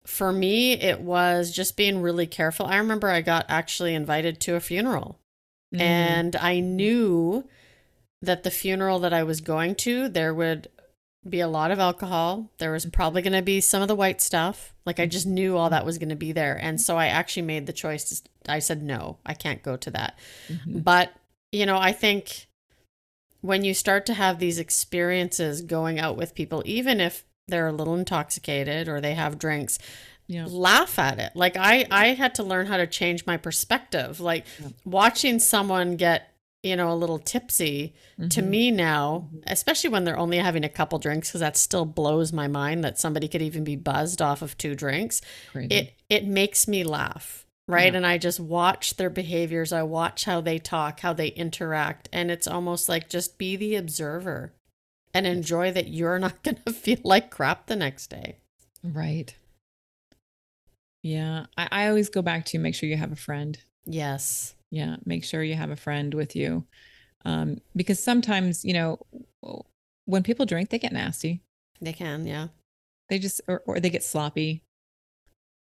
for 0.06 0.32
me, 0.32 0.74
it 0.74 1.02
was 1.02 1.52
just 1.52 1.78
being 1.78 2.02
really 2.02 2.28
careful. 2.28 2.66
I 2.66 2.78
remember 2.78 3.10
I 3.10 3.22
got 3.22 3.46
actually 3.50 3.96
invited 3.96 4.40
to 4.42 4.56
a 4.56 4.60
funeral, 4.60 5.18
Mm. 5.74 5.80
and 5.80 6.36
I 6.36 6.60
knew 6.60 7.48
that 8.22 8.44
the 8.44 8.52
funeral 8.52 9.00
that 9.00 9.14
I 9.14 9.24
was 9.24 9.40
going 9.42 9.76
to, 9.76 10.10
there 10.10 10.34
would 10.34 10.68
be 11.28 11.40
a 11.40 11.48
lot 11.48 11.70
of 11.72 11.80
alcohol. 11.80 12.50
There 12.58 12.72
was 12.72 12.86
probably 12.88 13.22
going 13.22 13.34
to 13.34 13.42
be 13.44 13.62
some 13.62 13.82
of 13.82 13.88
the 13.88 13.96
white 13.96 14.22
stuff. 14.22 14.74
Like 14.86 15.00
I 15.00 15.06
just 15.06 15.28
knew 15.28 15.56
all 15.56 15.70
that 15.70 15.86
was 15.86 15.98
going 16.00 16.10
to 16.10 16.16
be 16.16 16.32
there. 16.32 16.56
And 16.60 16.82
so 16.82 16.98
I 16.98 17.08
actually 17.08 17.44
made 17.44 17.68
the 17.68 17.74
choice 17.74 18.24
I 18.50 18.58
said, 18.60 18.82
no, 18.82 19.18
I 19.26 19.36
can't 19.36 19.62
go 19.62 19.78
to 19.78 19.92
that. 19.92 20.18
Mhm. 20.50 20.84
But, 20.84 21.12
you 21.52 21.68
know, 21.68 21.78
I 21.78 21.92
think 21.92 22.48
when 23.42 23.64
you 23.64 23.74
start 23.76 24.06
to 24.08 24.14
have 24.16 24.40
these 24.40 24.58
experiences 24.58 25.62
going 25.62 26.00
out 26.00 26.18
with 26.18 26.34
people, 26.36 26.64
even 26.66 27.00
if 27.00 27.24
they're 27.48 27.68
a 27.68 27.72
little 27.74 27.96
intoxicated 27.96 28.88
or 28.88 29.00
they 29.00 29.14
have 29.14 29.38
drinks, 29.38 29.78
yeah. 30.28 30.46
laugh 30.48 30.98
at 30.98 31.20
it. 31.20 31.32
Like 31.36 31.56
I 31.58 31.86
I 31.92 32.08
had 32.10 32.34
to 32.36 32.44
learn 32.44 32.66
how 32.68 32.78
to 32.78 32.88
change 32.88 33.26
my 33.28 33.38
perspective. 33.38 34.20
Like 34.20 34.46
Yeah. 34.60 34.70
watching 34.86 35.38
someone 35.40 35.98
get 35.98 36.31
you 36.64 36.76
know, 36.76 36.92
a 36.92 36.96
little 36.96 37.18
tipsy, 37.18 37.94
to 38.30 38.42
Mhm. 38.42 38.48
me 38.48 38.72
now, 38.72 39.30
Mhm. 39.34 39.44
especially 39.48 39.90
when 39.90 40.04
they're 40.04 40.18
only 40.18 40.38
having 40.38 40.64
a 40.64 40.70
couple 40.70 41.00
drinks, 41.00 41.30
because 41.30 41.40
that 41.42 41.58
still 41.58 41.86
blows 41.86 42.32
my 42.32 42.48
mind 42.48 42.84
that 42.84 43.00
somebody 43.00 43.28
could 43.28 43.42
even 43.42 43.64
be 43.64 43.76
buzzed 43.76 44.22
off 44.22 44.42
of 44.44 44.58
two 44.58 44.76
drinks. 44.76 45.22
Crazy. 45.52 45.74
It 45.74 45.94
it 46.10 46.26
makes 46.26 46.68
me 46.68 46.84
laugh, 46.84 47.48
right? 47.68 47.92
Yeah. 47.94 47.98
And 47.98 48.06
I 48.06 48.18
just 48.20 48.40
watch 48.40 48.98
their 48.98 49.10
behaviors. 49.10 49.72
I 49.74 49.82
watch 49.84 50.26
how 50.26 50.40
they 50.42 50.60
talk, 50.60 51.00
how 51.00 51.14
they 51.14 51.30
interact, 51.30 52.10
and 52.14 52.30
it's 52.30 52.48
almost 52.48 52.88
like 52.90 53.10
just 53.10 53.38
be 53.40 53.56
the 53.56 53.76
observer 53.76 54.54
and 55.14 55.26
enjoy 55.26 55.72
that 55.72 55.88
you're 55.88 56.20
not 56.20 56.42
going 56.44 56.58
to 56.66 56.74
feel 56.74 57.00
like 57.04 57.32
crap 57.32 57.66
the 57.68 57.76
next 57.76 58.08
day. 58.12 58.36
right. 58.84 59.34
Yeah. 61.04 61.48
I, 61.58 61.68
I 61.72 61.88
always 61.88 62.10
go 62.10 62.22
back 62.22 62.46
to 62.48 62.60
make 62.60 62.76
sure 62.76 62.88
you 62.88 62.98
have 62.98 63.12
a 63.12 63.16
friend. 63.16 63.58
Yes. 63.86 64.54
Yeah. 64.72 64.96
Make 65.06 65.24
sure 65.24 65.44
you 65.44 65.56
have 65.56 65.70
a 65.70 65.76
friend 65.76 66.14
with 66.14 66.36
you. 66.36 66.66
Um, 67.26 67.60
because 67.76 68.02
sometimes, 68.02 68.66
you 68.66 68.74
know, 68.74 69.00
when 70.06 70.24
people 70.24 70.46
drink, 70.46 70.70
they 70.70 70.80
get 70.80 70.94
nasty. 70.94 71.42
They 71.80 71.94
can, 71.94 72.26
yeah. 72.26 72.48
They 73.10 73.20
just, 73.20 73.42
or, 73.48 73.62
or 73.66 73.80
they 73.80 73.90
get 73.90 74.04
sloppy. 74.04 74.64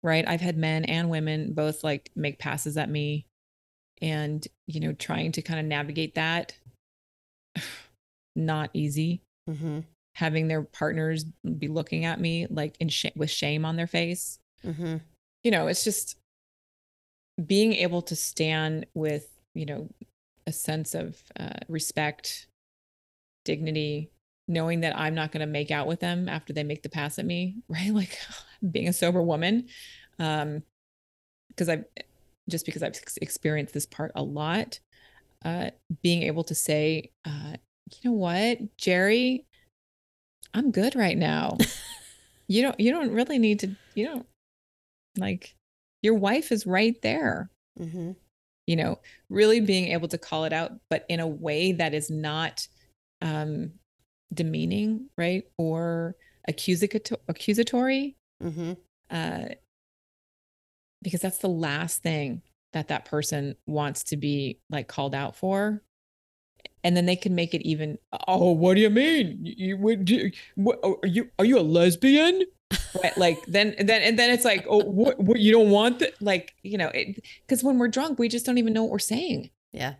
Right. 0.03 0.27
I've 0.27 0.41
had 0.41 0.57
men 0.57 0.85
and 0.85 1.09
women 1.09 1.53
both 1.53 1.83
like 1.83 2.11
make 2.15 2.37
passes 2.37 2.77
at 2.77 2.89
me 2.89 3.25
and, 4.01 4.45
you 4.67 4.79
know, 4.79 4.93
trying 4.93 5.31
to 5.33 5.41
kind 5.41 5.59
of 5.59 5.65
navigate 5.65 6.15
that. 6.15 6.55
Not 8.35 8.69
easy. 8.73 9.21
Mm-hmm. 9.49 9.79
Having 10.15 10.47
their 10.47 10.61
partners 10.61 11.25
be 11.57 11.67
looking 11.67 12.05
at 12.05 12.19
me 12.19 12.47
like 12.49 12.75
in 12.79 12.89
sh- 12.89 13.05
with 13.15 13.31
shame 13.31 13.65
on 13.65 13.75
their 13.75 13.87
face. 13.87 14.39
Mm-hmm. 14.65 14.97
you 15.43 15.51
know, 15.51 15.67
it's 15.67 15.83
just 15.83 16.17
being 17.45 17.73
able 17.73 18.01
to 18.03 18.15
stand 18.15 18.85
with, 18.93 19.27
you 19.53 19.65
know, 19.65 19.89
a 20.45 20.51
sense 20.51 20.95
of 20.95 21.17
uh, 21.39 21.59
respect, 21.67 22.47
dignity, 23.45 24.11
knowing 24.47 24.81
that 24.81 24.97
I'm 24.97 25.13
not 25.13 25.31
going 25.31 25.41
to 25.41 25.51
make 25.51 25.71
out 25.71 25.87
with 25.87 25.99
them 25.99 26.29
after 26.29 26.53
they 26.53 26.63
make 26.63 26.83
the 26.83 26.89
pass 26.89 27.19
at 27.19 27.25
me, 27.25 27.57
right? 27.67 27.93
Like 27.93 28.17
being 28.71 28.87
a 28.87 28.93
sober 28.93 29.21
woman. 29.21 29.67
Um, 30.19 30.63
because 31.49 31.69
I've 31.69 31.85
just 32.49 32.65
because 32.65 32.83
I've 32.83 32.95
ex- 32.95 33.17
experienced 33.17 33.73
this 33.73 33.85
part 33.85 34.11
a 34.15 34.21
lot, 34.21 34.79
uh, 35.43 35.71
being 36.03 36.23
able 36.23 36.43
to 36.45 36.55
say, 36.55 37.11
uh, 37.25 37.53
you 37.91 38.09
know 38.09 38.15
what, 38.15 38.77
Jerry, 38.77 39.45
I'm 40.53 40.71
good 40.71 40.95
right 40.95 41.17
now. 41.17 41.57
you 42.47 42.61
don't 42.61 42.79
you 42.79 42.91
don't 42.91 43.11
really 43.11 43.39
need 43.39 43.59
to 43.59 43.75
you 43.95 44.05
don't 44.05 44.25
like 45.17 45.55
your 46.01 46.15
wife 46.15 46.51
is 46.51 46.65
right 46.65 46.99
there. 47.01 47.49
Mm-hmm. 47.79 48.13
you 48.65 48.75
know 48.75 48.99
really 49.29 49.59
being 49.59 49.89
able 49.91 50.07
to 50.07 50.17
call 50.17 50.45
it 50.45 50.51
out 50.51 50.71
but 50.89 51.05
in 51.09 51.19
a 51.19 51.27
way 51.27 51.73
that 51.73 51.93
is 51.93 52.09
not 52.09 52.67
um 53.21 53.71
demeaning 54.33 55.09
right 55.15 55.43
or 55.57 56.15
accusato- 56.49 57.17
accusatory. 57.27 58.15
Mm-hmm. 58.43 58.73
uh 59.11 59.45
because 61.03 61.21
that's 61.21 61.37
the 61.37 61.47
last 61.47 62.01
thing 62.01 62.41
that 62.73 62.87
that 62.87 63.05
person 63.05 63.55
wants 63.67 64.03
to 64.05 64.17
be 64.17 64.59
like 64.71 64.87
called 64.87 65.13
out 65.13 65.35
for. 65.35 65.83
And 66.83 66.97
then 66.97 67.05
they 67.05 67.15
can 67.15 67.35
make 67.35 67.53
it 67.53 67.61
even 67.61 67.97
oh 68.27 68.51
what 68.51 68.73
do 68.73 68.81
you 68.81 68.89
mean? 68.89 69.37
You, 69.41 69.53
you 69.57 69.77
would 69.77 70.05
do, 70.05 70.31
what, 70.55 70.79
are 70.83 71.07
you 71.07 71.29
are 71.37 71.45
you 71.45 71.59
a 71.59 71.61
lesbian 71.61 72.41
right 73.03 73.17
like 73.17 73.45
then 73.47 73.75
then 73.79 74.01
and 74.01 74.17
then 74.19 74.29
it's 74.29 74.43
like 74.45 74.65
oh 74.69 74.83
what, 74.83 75.19
what 75.19 75.39
you 75.39 75.51
don't 75.51 75.69
want 75.69 75.99
that 75.99 76.19
like 76.21 76.53
you 76.63 76.77
know 76.77 76.89
it 76.93 77.23
because 77.45 77.63
when 77.63 77.77
we're 77.77 77.87
drunk 77.87 78.19
we 78.19 78.27
just 78.27 78.45
don't 78.45 78.57
even 78.57 78.73
know 78.73 78.83
what 78.83 78.91
we're 78.91 78.99
saying 78.99 79.49
Yeah. 79.71 79.93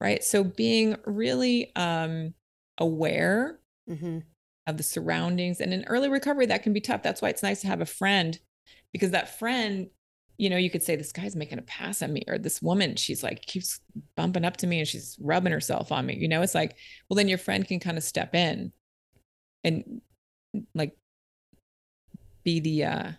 right 0.00 0.22
so 0.24 0.44
being 0.44 0.96
really 1.04 1.72
um 1.76 2.34
aware 2.78 3.58
Mm-hmm. 3.90 4.20
of 4.66 4.78
the 4.78 4.82
surroundings 4.82 5.60
and 5.60 5.74
in 5.74 5.84
early 5.84 6.08
recovery 6.08 6.46
that 6.46 6.62
can 6.62 6.72
be 6.72 6.80
tough 6.80 7.02
that's 7.02 7.20
why 7.20 7.28
it's 7.28 7.42
nice 7.42 7.60
to 7.60 7.66
have 7.66 7.82
a 7.82 7.86
friend 7.86 8.38
because 8.94 9.10
that 9.10 9.38
friend 9.38 9.90
you 10.38 10.48
know 10.48 10.56
you 10.56 10.70
could 10.70 10.82
say 10.82 10.96
this 10.96 11.12
guy's 11.12 11.36
making 11.36 11.58
a 11.58 11.62
pass 11.62 12.00
at 12.00 12.08
me 12.08 12.22
or 12.26 12.38
this 12.38 12.62
woman 12.62 12.96
she's 12.96 13.22
like 13.22 13.42
keeps 13.42 13.80
bumping 14.16 14.42
up 14.44 14.56
to 14.56 14.66
me 14.66 14.78
and 14.78 14.88
she's 14.88 15.18
rubbing 15.20 15.52
herself 15.52 15.92
on 15.92 16.06
me 16.06 16.16
you 16.16 16.26
know 16.26 16.40
it's 16.40 16.54
like 16.54 16.76
well 17.10 17.14
then 17.16 17.28
your 17.28 17.36
friend 17.36 17.68
can 17.68 17.78
kind 17.78 17.98
of 17.98 18.02
step 18.04 18.34
in 18.34 18.72
and 19.64 20.00
like 20.74 20.96
be 22.44 22.60
the 22.60 22.84
uh 22.84 23.10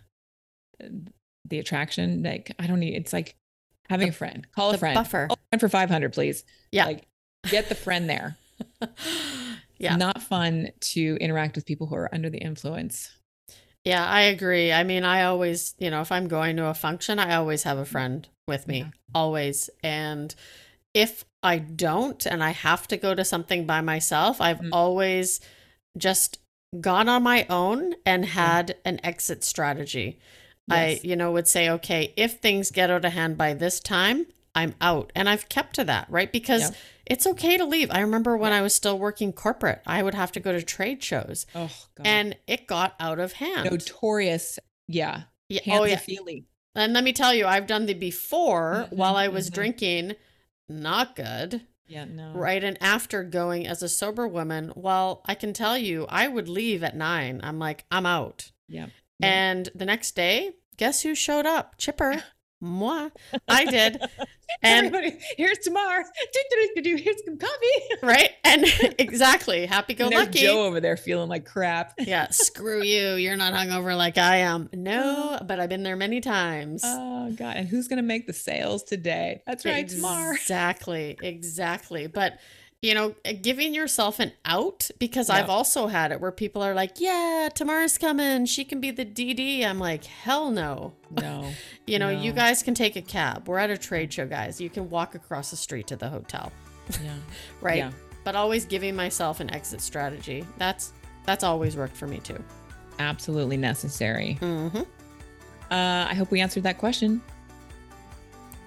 the 1.48 1.58
attraction 1.58 2.22
like 2.22 2.52
i 2.58 2.66
don't 2.66 2.80
need 2.80 2.94
it's 2.94 3.12
like 3.12 3.36
having 3.88 4.08
a 4.08 4.12
friend 4.12 4.46
call 4.54 4.70
a 4.70 4.78
friend 4.78 4.94
buffer. 4.94 5.26
Call 5.28 5.36
a 5.36 5.48
friend 5.50 5.60
for 5.60 5.68
500 5.68 6.12
please 6.12 6.44
Yeah. 6.72 6.86
like 6.86 7.06
get 7.48 7.68
the 7.68 7.74
friend 7.74 8.08
there 8.10 8.36
yeah. 9.78 9.96
not 9.96 10.22
fun 10.22 10.70
to 10.80 11.16
interact 11.20 11.56
with 11.56 11.66
people 11.66 11.86
who 11.86 11.94
are 11.96 12.12
under 12.14 12.30
the 12.30 12.38
influence. 12.38 13.10
Yeah, 13.84 14.04
I 14.04 14.22
agree. 14.22 14.72
I 14.72 14.82
mean, 14.82 15.04
I 15.04 15.24
always, 15.24 15.74
you 15.78 15.90
know, 15.90 16.00
if 16.00 16.10
I'm 16.10 16.26
going 16.26 16.56
to 16.56 16.66
a 16.66 16.74
function, 16.74 17.18
I 17.20 17.36
always 17.36 17.62
have 17.64 17.78
a 17.78 17.84
friend 17.84 18.26
with 18.48 18.66
me, 18.66 18.78
Yeah. 18.78 18.90
always. 19.14 19.70
And 19.84 20.34
if 20.94 21.24
I 21.42 21.58
don't 21.58 22.24
and 22.26 22.42
I 22.42 22.50
have 22.50 22.88
to 22.88 22.96
go 22.96 23.14
to 23.14 23.24
something 23.24 23.66
by 23.66 23.80
myself, 23.82 24.40
I've 24.40 24.60
Mm. 24.60 24.70
always 24.72 25.40
just 25.96 26.38
gone 26.80 27.08
on 27.08 27.22
my 27.22 27.46
own 27.48 27.94
and 28.04 28.24
had 28.24 28.76
an 28.84 29.00
exit 29.04 29.44
strategy. 29.44 30.18
I, 30.68 31.00
you 31.04 31.14
know, 31.14 31.30
would 31.30 31.46
say, 31.46 31.70
okay, 31.70 32.12
if 32.16 32.40
things 32.40 32.72
get 32.72 32.90
out 32.90 33.04
of 33.04 33.12
hand 33.12 33.38
by 33.38 33.54
this 33.54 33.78
time, 33.78 34.26
I'm 34.54 34.74
out. 34.80 35.12
And 35.14 35.28
I've 35.28 35.48
kept 35.48 35.76
to 35.76 35.84
that, 35.84 36.08
right? 36.10 36.30
Because 36.32 36.72
it's 37.04 37.24
okay 37.26 37.56
to 37.56 37.64
leave. 37.64 37.88
I 37.92 38.00
remember 38.00 38.36
when 38.36 38.52
I 38.52 38.62
was 38.62 38.74
still 38.74 38.98
working 38.98 39.32
corporate, 39.32 39.80
I 39.86 40.02
would 40.02 40.14
have 40.14 40.32
to 40.32 40.40
go 40.40 40.50
to 40.50 40.60
trade 40.62 41.04
shows 41.04 41.46
Oh 41.54 41.70
god. 41.94 42.06
and 42.06 42.36
it 42.48 42.66
got 42.66 42.96
out 42.98 43.20
of 43.20 43.34
hand. 43.34 43.70
notorious. 43.70 44.58
Yeah. 44.88 45.22
Yeah, 45.48 45.60
Hands 45.64 45.80
oh 45.80 45.84
yeah. 45.84 45.98
feely. 45.98 46.46
And 46.74 46.92
let 46.92 47.04
me 47.04 47.12
tell 47.12 47.32
you, 47.32 47.46
I've 47.46 47.68
done 47.68 47.86
the 47.86 47.94
before 47.94 48.88
Mhm, 48.90 48.96
while 48.96 49.14
I 49.14 49.28
was 49.28 49.50
mhm. 49.50 49.54
drinking, 49.54 50.12
not 50.68 51.14
good. 51.14 51.62
Yeah. 51.86 52.04
No. 52.04 52.32
Right. 52.34 52.62
And 52.62 52.76
after 52.80 53.22
going 53.22 53.66
as 53.66 53.82
a 53.82 53.88
sober 53.88 54.26
woman, 54.26 54.72
well, 54.74 55.22
I 55.26 55.34
can 55.34 55.52
tell 55.52 55.78
you, 55.78 56.06
I 56.08 56.28
would 56.28 56.48
leave 56.48 56.82
at 56.82 56.96
nine. 56.96 57.40
I'm 57.42 57.58
like, 57.58 57.84
I'm 57.90 58.06
out. 58.06 58.50
Yeah. 58.68 58.86
And 59.22 59.68
the 59.74 59.86
next 59.86 60.14
day, 60.14 60.52
guess 60.76 61.02
who 61.02 61.14
showed 61.14 61.46
up? 61.46 61.78
Chipper. 61.78 62.22
Moi. 62.60 63.10
I 63.48 63.64
did. 63.64 64.00
And 64.62 64.86
Everybody, 64.86 65.18
here's 65.36 65.58
Tamar. 65.58 66.04
Do-do-do-do-do. 66.32 67.02
Here's 67.02 67.24
some 67.24 67.36
coffee. 67.36 67.66
right. 68.02 68.30
And 68.44 68.64
exactly. 68.98 69.66
Happy 69.66 69.92
go 69.92 70.08
lucky. 70.08 70.40
Joe 70.40 70.64
over 70.64 70.80
there 70.80 70.96
feeling 70.96 71.28
like 71.28 71.44
crap. 71.44 71.94
yeah. 71.98 72.30
Screw 72.30 72.82
you. 72.82 73.14
You're 73.14 73.36
not 73.36 73.52
hungover 73.52 73.96
like 73.96 74.18
I 74.18 74.36
am. 74.38 74.70
No, 74.72 75.38
oh. 75.40 75.44
but 75.44 75.60
I've 75.60 75.68
been 75.68 75.82
there 75.82 75.96
many 75.96 76.20
times. 76.20 76.82
Oh 76.84 77.32
god. 77.32 77.56
And 77.56 77.68
who's 77.68 77.88
gonna 77.88 78.02
make 78.02 78.26
the 78.26 78.32
sales 78.32 78.82
today? 78.84 79.42
That's 79.46 79.64
right, 79.64 79.86
Tamar. 79.86 80.34
Exactly, 80.34 81.18
exactly. 81.22 82.06
But 82.06 82.38
you 82.82 82.94
know, 82.94 83.14
uh, 83.24 83.32
giving 83.40 83.74
yourself 83.74 84.20
an 84.20 84.32
out 84.44 84.90
because 84.98 85.30
I've 85.30 85.48
also 85.48 85.86
had 85.86 86.12
it 86.12 86.20
where 86.20 86.30
people 86.30 86.62
are 86.62 86.74
like, 86.74 87.00
"Yeah, 87.00 87.48
Tamara's 87.54 87.98
coming. 87.98 88.44
She 88.46 88.64
can 88.64 88.80
be 88.80 88.90
the 88.90 89.04
DD." 89.04 89.64
I'm 89.64 89.78
like, 89.78 90.04
"Hell 90.04 90.50
no." 90.50 90.92
No. 91.10 91.50
You 91.86 92.00
know, 92.00 92.10
you 92.10 92.32
guys 92.32 92.64
can 92.64 92.74
take 92.74 92.96
a 92.96 93.00
cab. 93.02 93.46
We're 93.46 93.58
at 93.58 93.70
a 93.70 93.78
trade 93.78 94.12
show, 94.12 94.26
guys. 94.26 94.60
You 94.60 94.68
can 94.68 94.90
walk 94.90 95.14
across 95.14 95.50
the 95.52 95.56
street 95.56 95.86
to 95.86 95.96
the 95.96 96.08
hotel, 96.08 96.50
Yeah. 97.02 97.14
right? 97.60 97.76
Yeah. 97.78 97.90
But 98.24 98.34
always 98.34 98.64
giving 98.64 98.96
myself 98.96 99.38
an 99.38 99.54
exit 99.54 99.80
strategy. 99.80 100.44
That's 100.58 100.92
that's 101.24 101.44
always 101.44 101.76
worked 101.76 101.96
for 101.96 102.08
me 102.08 102.18
too. 102.18 102.42
Absolutely 102.98 103.56
necessary. 103.56 104.36
Mm-hmm. 104.40 104.78
Uh, 104.78 106.06
I 106.10 106.14
hope 106.14 106.30
we 106.32 106.40
answered 106.40 106.64
that 106.64 106.78
question. 106.78 107.20